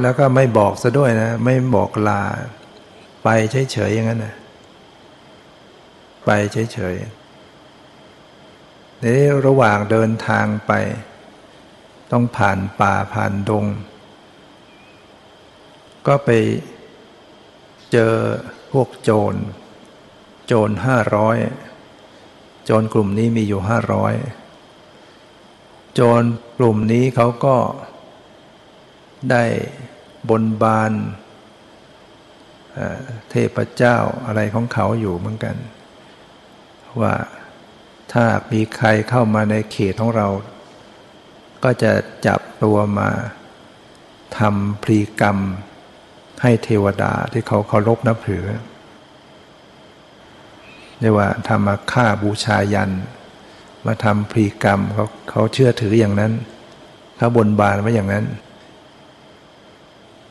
[0.00, 2.22] แล้วก็ไม่บอกซะด้วยนะ ไม่บอกลา
[3.24, 3.28] ไป
[3.72, 4.34] เฉยๆอย่างนั้นนะ
[6.26, 9.04] ไปเฉยๆใน
[9.46, 10.72] ระหว่างเดินทางไป
[12.12, 13.66] ต้องผ่านป่าผ่านดง
[16.06, 16.30] ก็ไป
[17.92, 18.14] เจอ
[18.72, 19.34] พวกโจร
[20.46, 21.36] โจรห้าร้อย
[22.64, 24.14] โจรกลุ่มนี้มีอยู่ห้าร้อย
[25.98, 26.22] จร
[26.58, 27.56] กลุ่มนี้เขาก็
[29.30, 29.44] ได้
[30.28, 30.92] บนบาน
[33.30, 35.56] เทพเจ้าอะไรของเขาอยู่เหมือนกัน
[37.00, 37.14] ว่า
[38.12, 40.28] ถ้ามีใครเข้ามาในเขตของเรา
[41.64, 41.92] ก็จะ
[42.26, 43.08] จับตัวมา
[44.38, 45.38] ทำพรีกรรม
[46.42, 48.44] ให้เทวดาที่เขาเคารพนับถือ
[51.00, 52.90] เรียกว่าทำมาฆ่าบูชายัน
[53.86, 56.32] มาทำพรีกรรมเขาเขาเชื่อถืออย่างนั้น
[57.16, 58.24] เขาบนบานไว้อย่างนั้น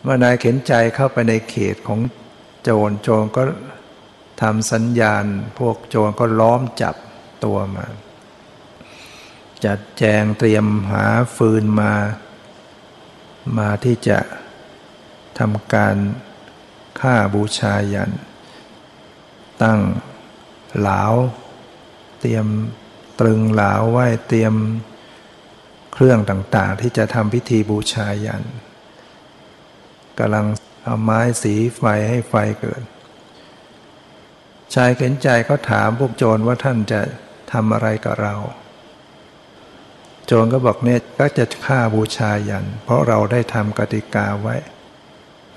[0.02, 2.00] เมื่อนายเข็นใจเข้าไปในเขตของ
[2.64, 3.42] โจรโจรก็
[4.42, 5.26] ทำสัญญาณ
[5.60, 6.96] พวกโจรก็ล้อมจับ
[7.44, 7.86] ตัวมา
[9.66, 11.06] จัดแจงเตรียมหา
[11.36, 11.94] ฟืนมา
[13.58, 14.20] มาที่จะ
[15.40, 15.96] ทำการ
[17.00, 18.12] ฆ่าบูชายัน
[19.62, 19.80] ตั้ง
[20.80, 21.04] เหลา
[22.20, 22.48] เตรียม
[23.20, 24.54] ตรึงเหลาไว้เตรียม
[25.94, 28.44] เครื่องต่างๆ ที่จะทำพิธีบูชายัน
[30.20, 30.46] กำลัง
[30.84, 32.82] เอาไม้สีไฟให้ไฟเกิด
[34.76, 37.02] ชายเข็นใจก็ถามพวกโจรว่าท่านจะ
[37.52, 38.36] ทำอะไรกับเรา
[40.26, 44.56] โจรก็บอกเนี่ยก็จะฆ่าบูชายัน เพราะเราได้ทำกติกาไว้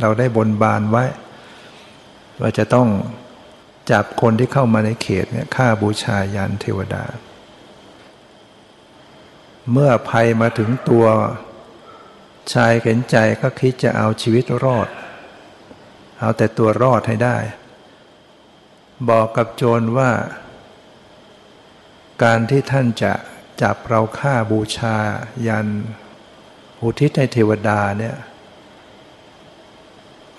[0.00, 1.04] เราได้บนบานไว้
[2.40, 2.88] ว่าจะต้อง
[3.90, 7.04] จับคนที่เข้ามาในเขตเนี่ยฆ่าบูชายันเทวดา
[9.72, 11.06] เมื่อภัยมาถึงตัว
[12.52, 14.88] ชายเข็นใจก็คิดจะเอาชีวิตรอด
[16.18, 17.38] เอาแต่ตัวรอดให้ได้
[19.10, 20.10] บอกกับโจรว่า
[22.22, 23.12] การที่ท่านจะ
[23.62, 24.96] จับเราฆ่าบูชา
[25.46, 25.68] ยัน
[26.82, 28.16] อุทิศให้เทวดาเนี่ย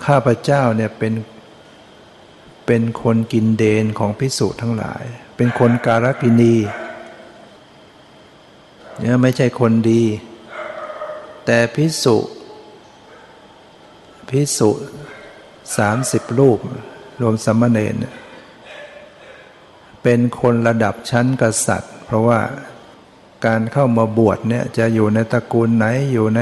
[0.05, 1.13] ข้าพเจ้าเนี่ยเป็น
[2.65, 5.03] เป็นคนกินเดนของพิสุทั้งหลาย
[5.38, 6.55] เป็นคนการกินี
[9.01, 10.03] เนี่ยไม่ใช่คนดี
[11.45, 12.17] แต่พิสุ
[14.29, 14.69] พิสุ
[15.77, 16.59] สามสิบรูป
[17.21, 17.95] รวมสมณเณร
[20.03, 22.39] เป็นคนระดับชั้นกษัตริย์ เพราะว่า
[23.45, 26.41] การเข้ามาบวชเนี่ยจะอยู่ในตระกูลไหนอยู่ใน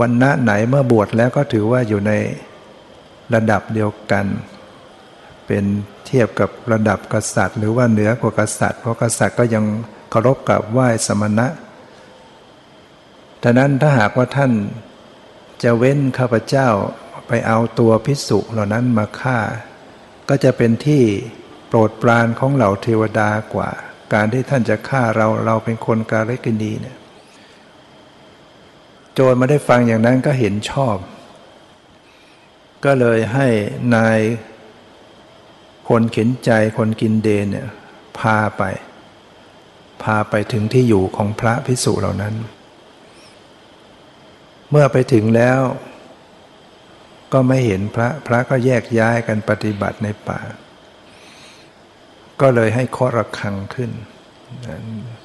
[0.00, 2.12] วันณะไหนเมื่อบวชแล้วก็ถือว่าอยู่ใน
[3.34, 4.26] ระดับเดียวกัน
[5.46, 5.64] เป็น
[6.06, 9.64] เทียบกับระดับกษัตริย์ หรือว่าเหนือกว่ากษัตริย์ เพราะกษัตริย์ก็ยัง
[10.10, 11.46] เคารพกับไหว้สมณะ
[13.42, 14.52] ดังนั้นถ้าหากว่าท่าน
[15.62, 16.68] จะเว้นข้าพเจ้า
[17.26, 19.38] ไปเอาตัวพิสุเหล่านั้นมาฆ่า
[20.28, 21.02] ก็จะเป็นที่
[21.68, 23.70] โปรดปรานของเหล่าเทวดากว่า
[24.12, 26.96] การที่ท่านจะฆ่าเราเราเป็นคนกาลกินีเนี่ย
[29.14, 30.96] โจรมาได้ฟังอย่างนั้นก็เห็นชอบ
[32.84, 33.46] ก็เลยให้
[33.94, 34.18] นาย
[35.88, 37.68] คนเข็นใจคนกินเดนเนี่ย
[38.18, 38.62] พาไป
[40.02, 42.34] พาไปถึงที่อยู่ของพระพิสุเหล่านั้น
[44.70, 45.60] เมื่อไปถึงแล้ว
[47.32, 50.40] ก็ไม่เห็นพระพระก็แยกย้ายกันปฏิบัติในป่า
[52.40, 53.90] ก็เลยให้เคาะระฆังขึ้น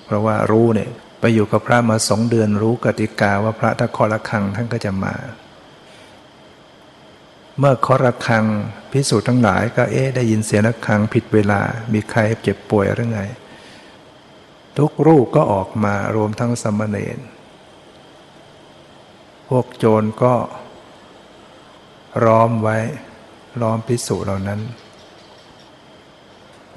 [0.05, 5.15] เพราะว่ารู้เนี่ยไปอยู่กับพระมาสองเดือนรู้กติกาว่าพระถ้าเคาะระฆังท่านก็จะมา
[7.59, 8.45] เมื่อเคาะระฆัง
[8.91, 11.61] พิสูจน์ทั้งหลายก็เอ๊ได้ยินเสียงระฆังผิดเวลา
[11.93, 13.21] มีใครเจ็บป่วยหรือไง
[14.77, 17.17] ทุกรูปก็ออกมารวมทั้งสมณเณร
[19.47, 20.33] พวกโจรก็
[22.25, 22.77] ล้อมไว้
[23.61, 24.61] ล้อมพิสุเหล่านั้น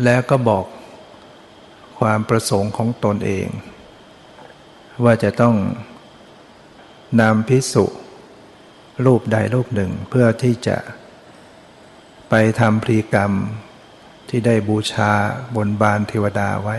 [0.04, 0.64] แล้วก็บอก
[1.98, 3.48] ความประสงค์ของตนเอง
[5.04, 5.56] ว่าจะต้อง
[7.20, 7.84] นำพิสุ
[9.04, 10.78] รูปใดรูปหนึ่งเพื่อที่จะ
[12.30, 13.32] ไปทำพรีกรรม
[14.28, 15.12] ที่ได้บูชา
[15.56, 16.76] บนบานเทวดาไว้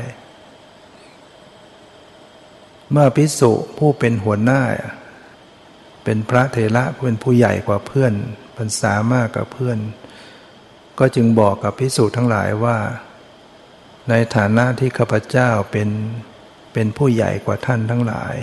[2.92, 4.62] เมื่อพิสุผู้เป็นหัวหน้า
[6.04, 8.14] เป็นพระเทระเป็นผู้ใหญ่กว่าเพื่อน
[8.58, 9.78] พรรษามากกว่าเพื่อน
[11.00, 12.78] ก็จึงบอกกับพิสูจน์ทั้งหลายว่า
[14.10, 15.90] ในฐานะที่ข้าพเจ้าเป็น
[16.74, 18.36] เป็นผู้ใหญ่กว่าท่านทั้งหลาย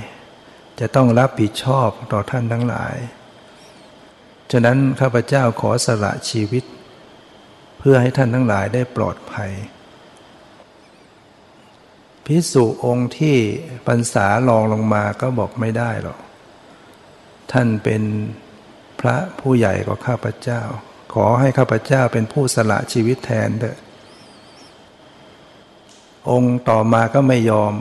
[0.81, 2.97] จะต้องรับผิดชอบต่อท่านทั้งหลาย
[4.53, 6.65] ฉะนั้นข้าพเจ้าขอสละชีวิต
[7.79, 9.51] เพื่อให้ท่านทั้งหลายได้ปลอดภัย
[12.27, 13.37] พิสุองค์ที่
[13.87, 16.19] พรรษาลองลงมาก็บอกไม่ได้หรอก
[17.53, 18.03] ท่านเป็น
[19.01, 20.63] พระผู้ใหญ่กว่าข้าพเจ้า
[21.15, 23.79] ขอให้ข้าพเจ้าเป็นผู้สละชีวิตแทนเถอะ
[26.31, 27.75] องค์ต่อมาก็ไม่ยอม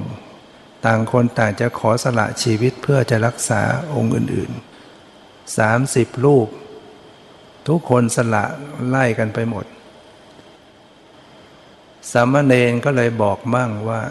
[0.85, 3.61] ต่างคนต่างจะขอสละชีวิตเพื่อจะรักษา
[3.95, 6.47] องค์อื่นๆสามสิบรูป
[7.67, 8.45] ทุกคนสละ
[8.87, 9.65] ไล่กันไปหมด
[12.11, 14.01] สามเณรก็เลยบอกบ้างว่า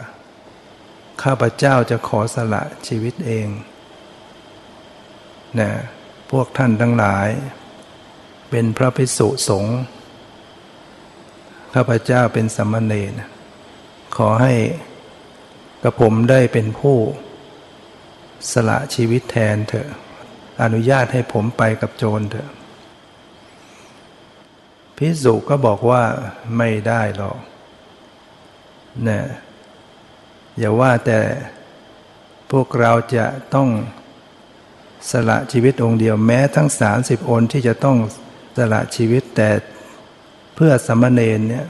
[1.23, 3.49] ข้าพเจ้าจะขอสละชีวิตเอง
[5.61, 5.71] นะ
[6.31, 7.29] พวกท่านทั้งหลาย
[8.51, 9.79] เป็นพระภิกษุสงฆ์
[11.75, 13.13] ข้าพเจ้าเป็นสัมมเนร
[14.17, 14.55] ขอให้
[15.83, 16.97] กระผมได้เป็นผู้
[18.53, 19.89] สละชีวิตแทนเถอะ
[20.63, 22.51] อนุญาตให้ผมไปกับโจรเถอะ
[24.97, 26.03] พิสุก็บอกว่า
[26.57, 27.39] ไม่ได้หรอก
[29.09, 29.21] นะ
[30.59, 31.21] อย่าว่าแต่
[32.51, 33.69] พวกเราจะต้อง
[35.11, 37.97] สละชีวิตองค์เดียวแม้ทั้งสามสิบองค์ที่จะต้อง
[38.59, 39.51] สละชีวิตแต่
[40.55, 41.67] เพื่อสมณเณรเนี่ย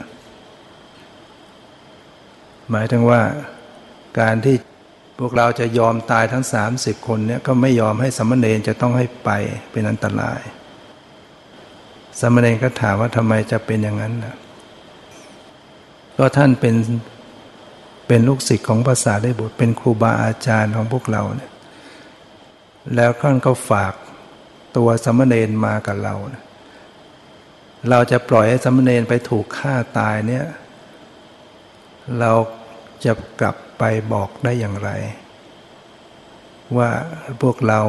[2.71, 3.21] หมายถึงว่า
[4.19, 4.55] การที่
[5.19, 9.29] พวกเราจะยอมตายทั้งสามสิบคนเนี่ยก็ไม่ยอมให้สมณเณรจะต้องให้ไป
[9.71, 10.41] เป็นอันตราย
[12.19, 14.35] สมณเณรก็ถามว่าทำไมจะเป็นอย่างนั้นนะ
[16.17, 16.75] ก็ท่านเป็น
[18.07, 21.51] เป็นลูกศิษย์ของภาษาได้บุตรเป็นครูบาอาจารย์ของพวกเราเนี่ย
[22.95, 23.93] แล้วท่านก็ฝาก
[24.77, 26.15] ตัวสมณเณรมากับเรา
[27.89, 30.45] เราจะปล่อยให้สมณเณรไปถูกฆ่าตายเนี่ย
[32.19, 32.31] เรา
[33.05, 33.83] จะกลับไป
[34.13, 34.89] บอกได้อย่างไร
[36.77, 36.89] ว่า
[37.41, 37.79] พวกเรา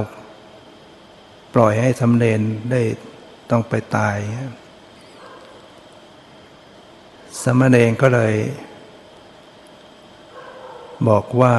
[1.54, 2.40] ปล่อยให้สมณเณร
[2.70, 2.82] ได้
[3.50, 4.16] ต้องไปตาย
[7.42, 8.34] สมณเณรก็เลย
[11.08, 11.54] บอกว่า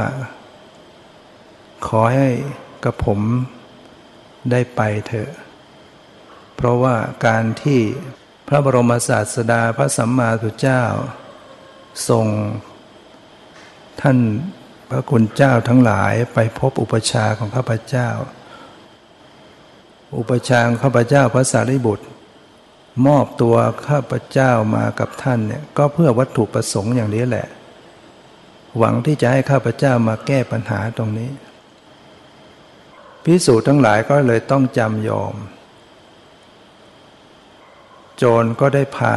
[1.87, 2.29] ขอให้
[2.85, 3.19] กับผม
[4.51, 5.31] ได้ไปเถอะ
[6.55, 6.95] เพราะว่า
[7.27, 7.81] การที่
[8.47, 10.83] พระบรมศาสดาพระสัมมาสัมพุทธเจ้า
[12.09, 12.25] ทรง
[14.01, 14.17] ท่าน
[14.89, 18.09] พระคุณเจ้าทั้งหลายไปพบอุปชาของข้าพเจ้า
[20.17, 22.05] อุปชาของข้าพเจ้าพระสารีบุตร
[23.07, 23.55] มอบตัว
[23.87, 27.47] ข้าพเจ้ามากับท่านเนี่ยก็เพื่อวัตถุประสงค์อย่างนี้แหละ
[28.77, 31.31] หวังที่จะให้ข้าพเจ้ามาแก้ปัญหาตรงนี้
[33.23, 35.35] พิสูจน์ทั้งหลายก็เลยต้องจำยอม
[38.17, 39.15] โจรก็ได้พา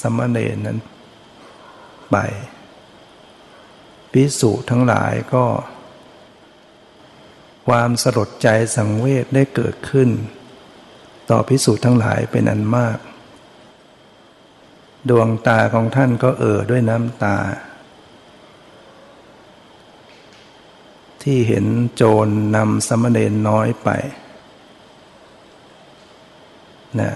[0.00, 0.78] สมณเณรนั้น
[2.10, 2.16] ไป
[4.12, 5.44] พิสูจน์ทั้งหลายก็
[7.68, 10.08] ความสลดใจสังเวชได้เกิดขึ้น
[11.30, 12.98] ต่อพิสูจน์ทั้งหลายเป็นอันมาก
[15.10, 17.36] ดวงตาของท่านก็เอ่อด้วยน้ำตา
[21.22, 21.66] ที่เห็น
[21.96, 23.88] โจรนำสมณเณรน้อยไป
[27.00, 27.12] นะ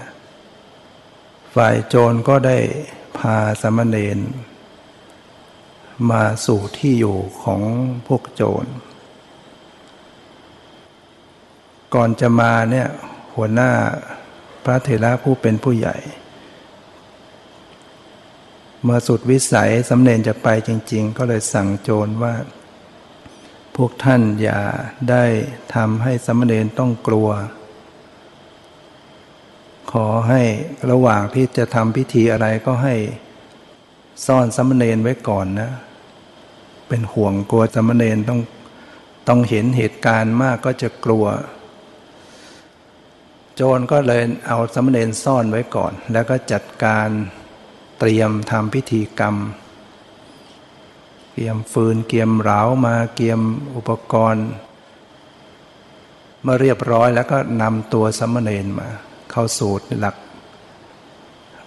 [1.55, 2.57] ฝ่ายโจรก็ได้
[3.17, 4.19] พาสมณเณร
[6.11, 7.61] มาสู่ที่อยู่ของ
[8.07, 8.65] พวกโจร
[11.93, 12.87] ก่อนจะมาเนี่ย
[13.35, 13.71] หัวหน้า
[14.63, 15.97] พระเถระผู้เป็นผู้ใหญ่
[18.83, 22.33] เมื่อสุดวิสัยสำเนนจะไปจริง ๆ ก็เลยสั่งโจรว่า
[23.81, 24.59] พวกท่านอย่า
[25.09, 25.23] ได้
[25.75, 27.29] ทำให้สมณเณรต้องกลัว
[29.91, 30.41] ขอให้
[30.91, 32.95] ระหว่างที่จะทำพิธีอะไรก็ให้
[34.25, 35.71] ซ่อนสมณเณรไว้ก่อนนะ
[36.87, 38.39] เป็นห่วงกลัวสมณเณรต้อง
[39.27, 41.25] ต้องเห็นเหตุการณ์มากก็จะกลัว
[43.55, 47.09] โจรก็เลยเอาสมณเณรซ่อนไว้ก่อน แล้วก็จัดการ
[47.99, 49.35] เตรียมทำพิธีกรรม
[51.39, 53.41] เกียมฟืนเกียมเหลามาเกียม
[53.75, 54.47] อุปกรณ์
[56.41, 58.87] เมื่อเรียบร้อยแล้วก็นำตัวสมณเณรมา
[59.31, 60.15] เข้าสูตรหลัก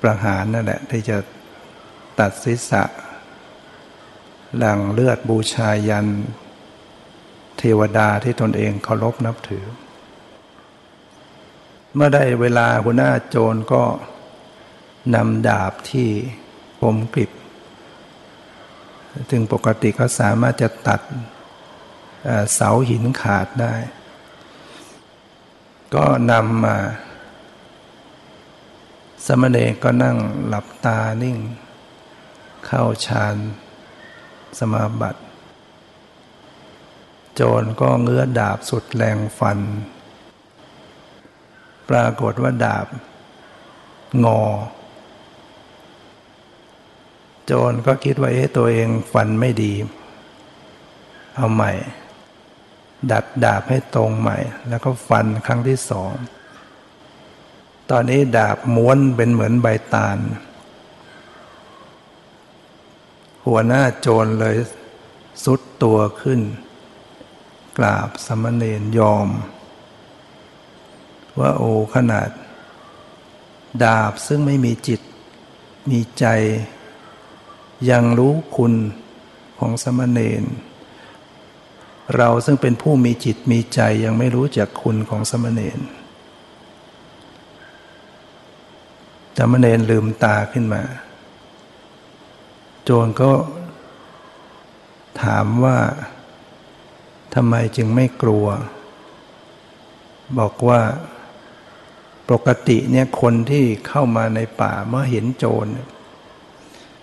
[0.02, 1.16] ประหารนั่นแหละที่จะ
[2.18, 2.82] ตัดศีรษะ
[4.58, 6.06] หลังเลือดบูชายัน
[7.58, 9.64] เทวดาที่ตนเองเคารพนับถือ
[11.94, 13.82] เมื่อได้เวลาหัวหน้าโจรก็
[15.14, 16.08] นำดาบที่
[16.80, 17.30] ผมกริบ
[19.30, 21.00] ซึ่งปกติเขาสามารถจะตัด
[22.54, 23.74] เสาหินขาดได้
[25.94, 26.76] ก็นำมา
[29.26, 31.38] สมณเณรก็นั่งหลับตานิ่ง
[32.66, 33.36] เข้าฌาน
[34.58, 35.22] สมาบัติ
[37.34, 39.58] โจรก็เงื้อดาบสุดแรงฟัน
[41.88, 42.86] ปรากฏว่าดาบ
[44.24, 44.42] งอ
[47.52, 49.72] โจรก็คิดว่าเอ๊ะตัวเองฟันไม่ดี
[51.36, 51.72] เอาใหม่
[53.10, 54.38] ดัดดาบให้ตรงใหม่
[54.68, 56.12] แล้วก็ฟันครั้งที่สอง
[57.90, 60.18] ตอนนี้ดาบม้วนเป็นเหมือนใบตาล
[63.46, 64.56] หัวหน้าโจรเลย
[65.44, 66.40] สุดตัวขึ้น
[67.78, 69.28] กราบสมณเณรยอม
[71.38, 72.28] ว่าโอ้ขนาด
[73.84, 75.00] ดาบซึ่งไม่มีจิต
[75.90, 76.26] มีใจ
[77.90, 78.74] ยังรู้คุณ
[79.58, 80.44] ของสมณเณร
[82.16, 85.80] เราซึ่งเป็นผู้มีจิตมีใจยังไม่รู้จักคุณของสมณเณร
[89.38, 90.82] สมณเณรลืมตาขึ้นมา
[92.84, 93.32] โจรก็
[95.22, 95.78] ถามว่า
[97.34, 98.46] ทำไมจึงไม่กลัว
[100.38, 100.80] บอกว่า
[102.30, 105.66] ปกติเนี่ยคนที่เข้ามาในป่าเมื่อเห็นโจร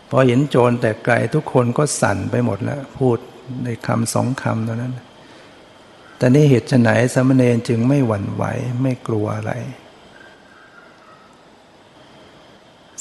[0.09, 3.17] พอเห็นโจรแต่ไกลทุกคนก็สั่นไปหมดแล้ว พูด
[3.63, 4.93] ในคำสองคำเท่านั้น
[6.17, 8.43] แต่นี่เหตุไหนสมณเณรจึงไม่หวั่นไหว
[8.81, 9.53] ไม่กลัวอะไร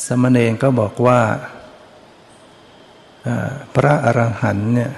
[0.06, 1.20] สมณเณรก็บอกว่า
[3.74, 4.92] พระอรหันต์เนี่ย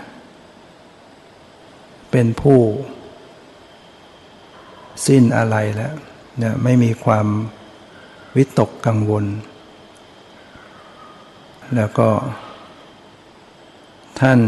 [2.10, 2.60] เป็นผู้
[5.06, 5.94] สิ้นอะไรแล้ว
[6.38, 7.26] เนี่ยไม่มีความ
[8.36, 9.24] วิตกกังวล
[11.76, 12.10] แล้วก็
[14.20, 14.40] ท่าน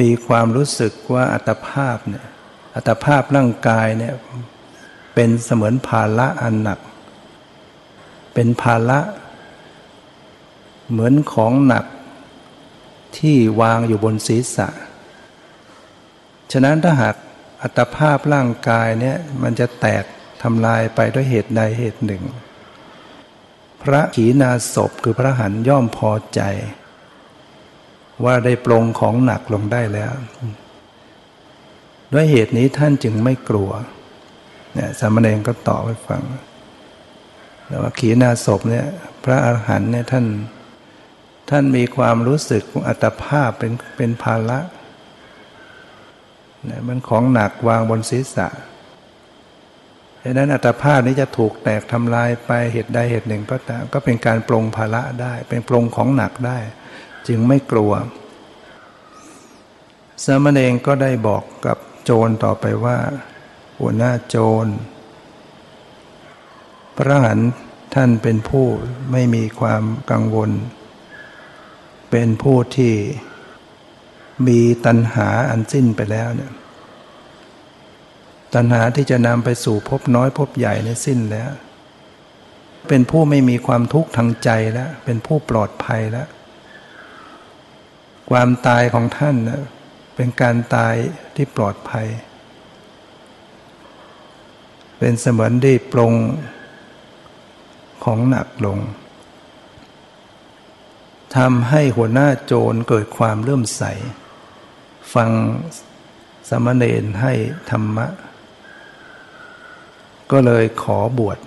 [0.00, 2.26] มีความรู้สึกว่าอัตภาพเนี่ย
[2.74, 4.14] อัตภาพร่างกายเนี่ย
[5.14, 6.80] เป็นเสมือนภาระอันหนัก
[8.34, 9.00] เป็นภาระ
[10.90, 11.84] เหมือนของหนัก
[13.18, 14.68] ที่วางอยู่บนศีรษะ
[16.52, 17.16] ฉะนั้นถ้าหาก
[17.62, 20.04] อัตภาพร่างกายเนี่ยมันจะแตก
[20.42, 22.22] ทำลายไปด้วยเหตุใดเหตุหนึ่ง
[23.84, 26.40] พระขีณาสพคือพระหันย่อมพอใจ
[28.24, 30.12] ว่าได้ปรงของหนักลงได้แล้ว
[32.12, 33.70] ด้วยเหตุนี้ท่านจึงไม่กลัว
[34.74, 36.22] เนี่ยสามเณรก็ตอบให้ฟัง
[37.66, 38.86] แล้วว่าขีณาสพเนี่ย
[39.24, 40.26] พระอรหันเนี่ยท่าน
[41.50, 44.60] ท่านมีความรู้สึกอัตภาพเป็นเป็นภาระ
[46.64, 48.48] เนี่ยมันของหนักวางบนศีรษะ
[50.24, 56.58] ดังนั้นอัตภาพนี้จะถูกแตกทำลายไปเหตุใดเหตุหนึ่งก็ตามก็เป็นการปรงภาระได้ เป็นปรงของหนักได้
[57.28, 57.92] จึงไม่กลัว
[60.24, 62.98] สมณเองก็ได้บอกกับโจรต่อไปว่า
[63.78, 64.66] หัวหน้าโจร
[66.96, 67.38] พระหัน
[67.94, 68.66] ท่านเป็นผู้
[69.12, 70.50] ไม่มีความกังวล
[72.10, 72.94] เป็นผู้ที่
[74.46, 76.52] มีตัณหาอันสิ้นไปแล้วเนี่ย
[78.54, 81.50] ตัณหาที่จะนำไปสู่พบน้อยพบใหญ่ในสิ้นแล้ว
[82.88, 86.28] เป็นผู้ไม่มีความทุกข์ทางใจแล้ว เป็นผู้ปลอดภัยแล้ว
[88.30, 89.62] ความตายของท่านนะ
[90.16, 90.94] เป็นการตาย
[91.34, 92.06] ที่ปลอดภัย
[94.98, 96.14] เป็นเสมือนได้ปรง
[98.04, 98.78] ของหนักลง
[101.36, 103.82] ทำให้หัวหน้าโจรเกิดความเลื่อมใส
[105.14, 105.30] ฟัง
[106.48, 107.32] สมณเณรให้
[107.70, 108.06] ธรรมะ
[110.32, 111.38] ก็เลยขอบวช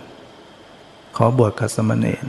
[1.18, 2.26] ขอบวชกับสมณเณร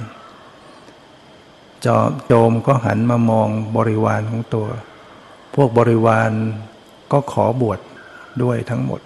[1.85, 4.67] จอโจมก็หันมามองบริวารของตัว
[5.55, 6.31] พวกบริวาร
[7.13, 7.81] ก็ขอบวชด
[8.43, 9.01] ด้วยทั้งหมด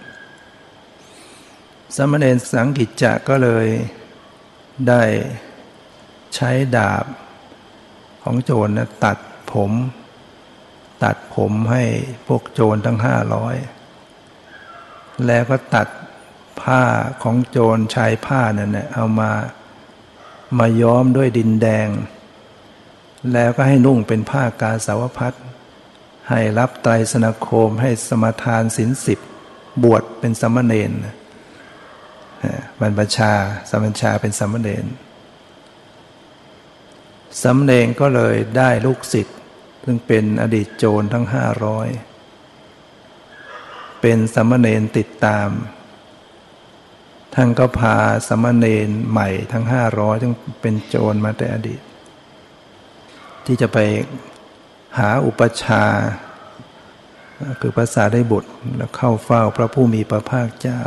[1.95, 3.67] สมณเณรสังกิจจะก็เลย
[4.87, 5.03] ได้
[6.35, 7.05] ใช้ดาบ
[8.23, 9.17] ของโจรนะตัด
[9.51, 9.71] ผม
[11.03, 11.83] ตัดผมให้
[12.27, 13.55] พวกโจรทั้งห้าร้อย
[15.27, 15.87] แล้วก็ตัด
[16.61, 16.83] ผ้า
[17.23, 19.31] ของโจรชายผ้านั่นเนี่ยเอามา
[20.59, 21.87] มาย้อมด้วยดินแดง
[23.33, 25.33] แล้วก็ให้นุ่งเป็นผ้ากาสาวพัด
[26.29, 29.19] ให้รับไตรสนโคมให้สมทานศีลสิบ
[29.83, 30.91] บวชเป็นสมณเณร
[32.79, 33.33] บรรพชา
[33.69, 34.85] สมณชาเป็นสมณเณร
[37.41, 39.37] สมณเณรก็เลยได้ลูกศิษย์
[39.83, 41.87] ซึ่งเป็นอดีตโจรทั้งห้าร้อย
[44.01, 45.49] เป็นสมณเณรติดตาม
[47.35, 47.95] ท่านก็พา
[48.27, 51.81] สมณเณรใหม่ทั้งห้าร้อยซึ่งเป็นโจรมาแต่อดีต
[53.45, 53.77] ที่จะไป
[54.97, 55.85] หาอุปชา
[57.61, 60.79] คือภาษาได้บุตรแล้วเข้าเฝ้าพระผู้มีพระภาคเจ้า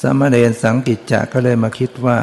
[0.00, 2.18] สมณเณรสังกิจจะก็เลยมาคิดว่า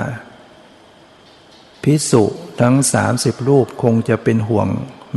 [1.84, 2.23] พิสุ
[2.61, 4.67] ทั้งสามสิบรูปคงจะเป็นห่วง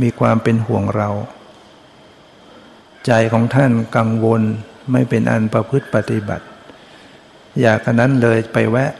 [0.01, 1.09] มีความเป็นห่วงเรา
[3.05, 4.41] ใจของท่านกังวล
[4.91, 6.45] ไม่เป็นอันประพฤติปฏิบัติ
[7.61, 8.91] อยากนั้นเลยไปแวะ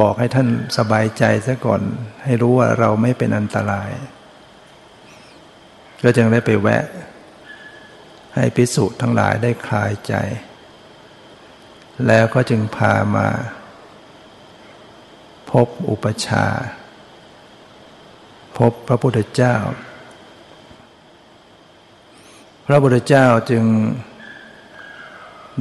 [0.00, 0.48] บอกให้ท่าน
[0.78, 1.82] สบายใจซะก่อน
[2.24, 3.90] ให้รู้ว่าเราไม่เป็นอันตราย
[6.02, 6.84] ก็จึงได้ไปแวะ
[8.34, 10.14] ให้พิสุทั้งหลายได้คลายใจ
[12.06, 13.28] แล้วก็จึงพามา
[15.50, 16.46] พบอุปชา
[18.58, 19.56] พบพระพุทธเจ้า
[22.66, 23.64] พระพุทธเจ้าจึง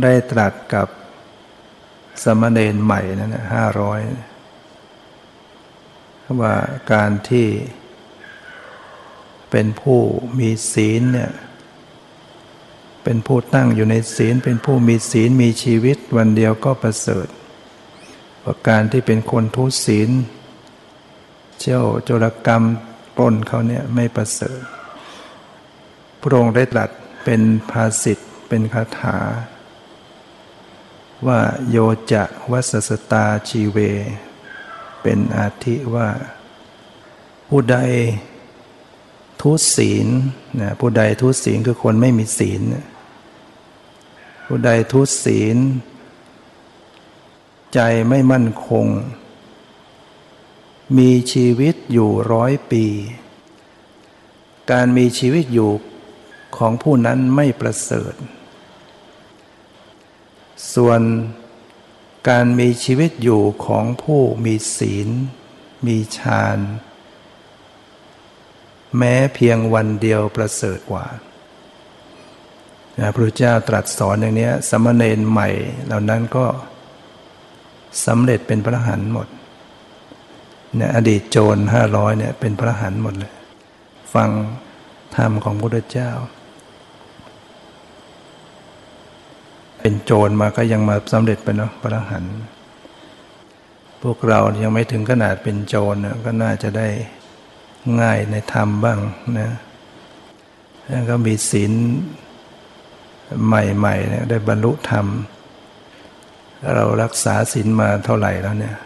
[0.04, 0.88] ได้ตรัสกับ
[2.24, 4.00] สมณเณรใหม่นั่นห้าร้อย
[6.42, 6.56] ว่า
[6.94, 7.48] การที่
[9.52, 10.00] เป็นผู้
[10.40, 11.32] มีศีลเนี่ย
[13.04, 17.28] เป็นผู้ตั้งอยู่ในศีล เป็นผู้มีศีลมีชีวิตวันเดียวก็ประเสริฐ
[18.44, 20.10] ว่าการที่เป็นคนทุศีล
[21.60, 22.64] เชี่ยวโจรกรรม
[23.16, 24.62] ปล้นเขาเนี่ยไม่ประเสริฐ
[26.22, 26.90] พระองค์ได้ตรัส
[27.26, 27.42] เป็น
[27.72, 28.18] ภาษิต
[28.50, 29.18] เป็นคาถา
[31.28, 31.40] ว่า
[31.70, 31.78] โย
[32.12, 33.78] จะวัสสตาชีเว
[35.02, 36.10] เป็นอาทิว่า
[37.50, 37.78] ผู้ใด
[39.42, 40.08] ทุศีล
[40.60, 42.62] นะผู้ใดทุศีลคือคนไม่มีศีล
[44.48, 45.58] ผู้ใดทุศีล
[47.74, 48.88] ใจไม่มั่นคง
[50.98, 52.86] มีชีวิตอยู่ร้อยปี
[54.72, 55.72] การมีชีวิตอยู่
[56.58, 58.14] ของผู้นั้นไม่ประเสริฐ
[60.76, 61.02] ส่วน
[62.30, 65.10] การมีชีวิตอยู่ของผู้มีศีล
[65.88, 66.58] มีฌาน
[68.98, 71.06] แม้เพียงวันเดียวประเสริฐกว่า
[72.98, 75.50] พระพุทธเจ้าตรัสสอนอย่างนี้สมณเณรใหม่
[75.86, 76.46] เหล่านั้นก็
[78.06, 79.28] สำเร็จเป็นพระหันหมด
[80.76, 83.34] เนี่ยอดีตโจรห้าร้อยเนี่ยเป็นพระหันหมดเลย
[84.14, 84.30] ฟัง
[85.16, 86.12] ธรรมของพระพุทธเจ้า
[89.90, 92.26] เป็นโจรมาก็ยังมาสำเร็จเป็นพระหัน
[94.02, 96.88] พวกเรายังไม่ถึงขนาดเป็นโจรก็น่าจะได้
[98.02, 99.00] ง่ายในธรรมบ้าง
[99.40, 99.52] นะ
[100.88, 101.72] แล้วก็มีศีล
[103.46, 105.06] ใหม่ๆเนี่ยได้บรรลุธรรม
[106.76, 108.78] เรารักษาศีลมาเท่าไหร่แล้วเนี่ย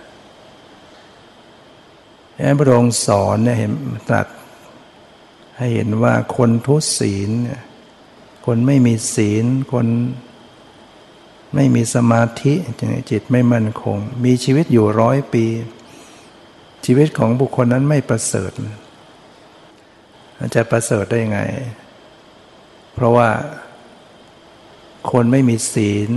[2.59, 3.71] พระองค์สอนเนี่ยเห็น
[4.09, 4.27] ตรัส
[5.57, 7.29] ให้เห็นว่าคนทุศีล
[8.45, 9.87] คนไม่มีศีลคน
[11.55, 12.53] ไม่มีสมาธิ
[13.11, 15.45] จิตไม่มั่นคง มีชีวิตอยู่ร้อยปี
[16.85, 18.51] ชีวิตของบุคคลนั้นไม่ประเสริฐ
[20.55, 21.41] จะประเสริฐได้ยังไง
[22.93, 23.29] เพราะว่า
[25.11, 26.09] คนไม่มีศีล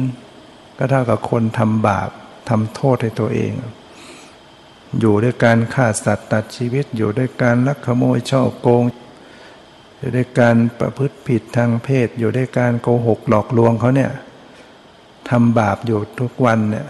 [0.79, 2.11] ก็เท่ากับคนทำบาป
[2.49, 3.53] ทำโทษให้ตัวเอง
[5.01, 8.85] อยู่ด้วยการฆ่าสัตว์ตัดชีวิต อยู่ด้วยการลักขโมยช่อโกง
[9.99, 14.11] อยู่ด้วยการประพฤติผิดทางเพศ อยู่ด้วยการโกหกหลอกลวงเขาเนี่ย
[15.31, 16.89] ทำบาปอยู่ทุกวันเนี่ย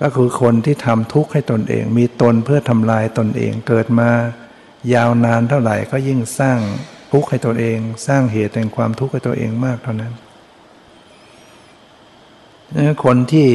[0.00, 4.10] ก็คือคนที่ทำทุกข์ให้ตนเอง มีตนเพื่อทำลายตนเองเกิดมา
[4.94, 6.58] ยาวนานเท่าไหร่ก็ยิ่งสร้าง
[7.12, 10.12] ทุกข์ให้ตัวเอง สร้างเหตุแห่งความทุกข์ให้ตัวเองมากเท่านั้น
[13.04, 13.48] คนที่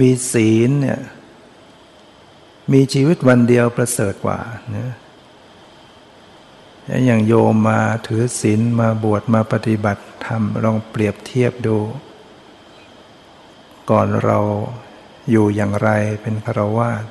[0.00, 1.00] มีศีลเนี่ย
[2.72, 4.38] มีชีวิตวันเดียวประเสริฐกว่า
[4.76, 4.92] นะ
[7.04, 11.78] อย่างโยมมาถือศีลมาบวชมาปฏิบัติธรรมลองเปรียบเทียบดู
[13.90, 14.38] ก่อนเรา
[15.30, 15.88] อยู่อย่างไร
[16.22, 17.04] เป็นคารวาส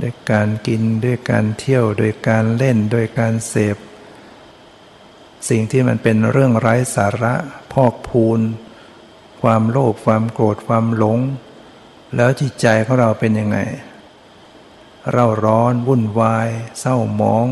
[0.00, 3.76] ด้วยการกินด้วยการเที่ยวโดยการเล่นโดยการเสพ
[5.48, 7.34] สิ่งที่มันเป็นเรื่องไร้สาระ
[7.72, 8.40] พอกพูน
[9.42, 11.18] ความโลภความโกรธความหลง
[12.16, 13.58] แล้วจิตใจของเราเป็นยังไง
[15.12, 16.48] เราร้อนวุ่นวาย
[16.80, 17.46] เศร้าหมอง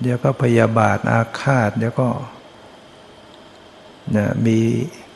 [0.00, 2.10] เดี๋ยวก็พยาบาทอาฆาต เดี๋ยวก็
[4.16, 4.60] นะมี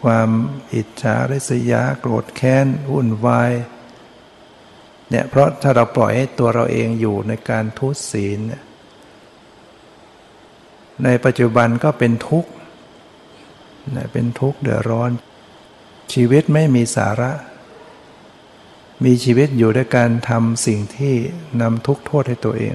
[0.03, 0.29] ความ
[0.75, 3.53] อิจฉาริษยาโกรธแค้นวุ่นวาย
[5.11, 8.41] เนี่ยเพราะถ้าเราปล่อยให้ตัวเราเองอยู่ในการทุศีล
[11.05, 12.51] ในปัจจุบันก็เป็นทุกข์
[14.13, 15.11] เป็นทุกข์เดือดร้อน
[16.13, 17.33] ชีวิตไม่มีสาระ
[19.05, 21.15] มีชีวิตอยู่ด้วยการทำสิ่งที่
[21.61, 22.75] นำทุกข์โทษให้ตัวเอง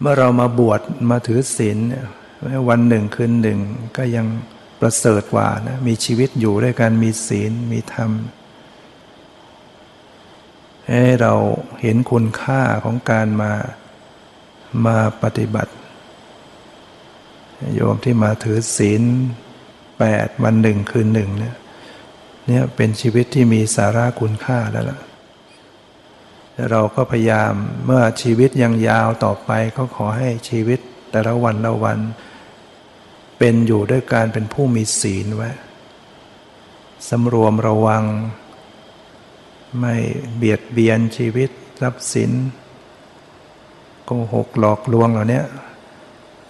[0.00, 0.80] เมื่อเรามาบวช
[1.10, 1.78] มาถือศีล
[2.68, 3.58] วันหนึ่งคืนหนึ่ง
[3.96, 4.26] ก็ยัง
[4.80, 8.10] ประเสริฐกว่านะมีชีวิตอยู่ด้วยการมีศีลมีธรรม
[10.88, 11.32] ให้เรา
[11.80, 13.52] เห็นคุณค่าของการมา
[14.86, 15.72] มาปฏิบัติ
[17.74, 19.02] โยมที่มาถือศีล
[19.98, 21.56] แปดวันหนึ่งคืนหนึ่งเนี่ย
[22.46, 24.98] เนี่ยเป็นชีวิตที่มีสาระคุณค่าแล้วล่ะ
[26.70, 27.52] เราก็พยายาม
[27.84, 30.80] เมื่อชีวิตยังยาวต่อไปก็ขอให้ชีวิต
[31.10, 31.98] แต่ละวันละวัน
[33.38, 35.50] เป็นอยู่ด้วยการเป็นผู้มีศีลไว้
[37.08, 38.04] สำรวมระวัง
[39.78, 39.94] ไม่
[40.36, 41.50] เบียดเบียนชีวิต
[41.82, 42.30] รัพย์สิน
[44.04, 45.42] โกหกหลอกลวงเหล่านี้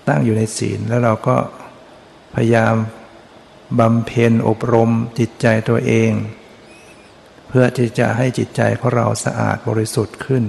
[0.09, 1.37] ตั้งอยู่ในศีลแล้วเราก็
[2.35, 2.75] พยายาม
[3.79, 6.11] บำเพ็ญอบรมจิตใจตัวเอง
[7.53, 10.45] เพื่อที่จะให้จิตใจของเราสะอาดบริสุทธิ์ขึ้น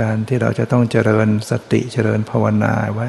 [0.00, 3.08] การที่เราจะต้องเจริญสติเจริญภาวนาไว้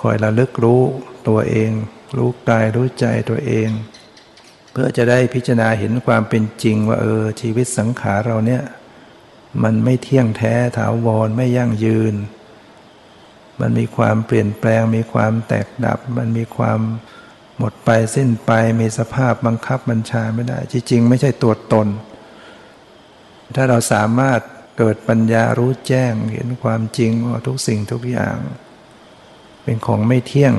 [0.00, 0.82] คอยระลึกรู้
[1.28, 1.70] ตัวเอง
[2.16, 3.68] รู้กายรู้ใจตัวเอง
[4.72, 8.62] เพื่อจะได้พิจารณาเห็นความเป็นจริงว่าเออชีวิตสังขารเราเนี่ย
[9.62, 12.14] มันไม่เที่ยงแท้ถาวรไม่ยั่งยืน
[13.60, 16.80] มันมีความเปลี่ยนแปลง มีความแตกดับ มันมีความ
[17.58, 18.50] หมดไปสิ้นไป
[18.80, 21.88] มีสภาพบังคับบัญชาไม่ได้ จริง ๆ ไม่ใช่ตัวตน
[23.56, 24.40] ถ้าเราสามารถ
[24.78, 28.36] เกิดปัญญารู้แจ้งเห็นความจริงว่าทุกสิ่งทุกอย่าง
[29.62, 30.54] เป็นของไม่เที่ยง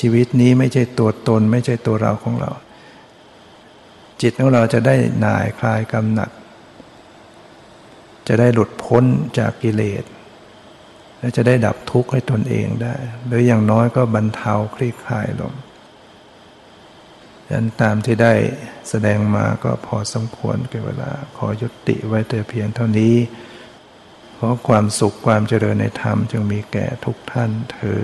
[0.00, 2.50] ชีวิตนี้ไม่ใช่ตัวตน ไม่ใช่ตัวเราของเรา
[4.20, 6.30] จิตของเราจะได้หน่ายคลายกำหนัด
[8.28, 9.04] จะได้หลุดพ้น
[9.38, 10.04] จากกิเลส
[11.18, 12.94] และจะได้ดับทุกข์ให้ตนเองได้
[13.26, 15.54] หรืออย่างน้อยก็บรรเทาคลี่คลายลง
[17.50, 18.34] ยันตามที่ได้
[18.88, 23.16] แสดงมาก็พอสมควรเก่เวลา ขอยุติไว้แต่เพียงเท่านี้
[24.34, 28.02] เพราะความสุขความเจริญในธรรมจึงมีแก่ทุกท่านเธอ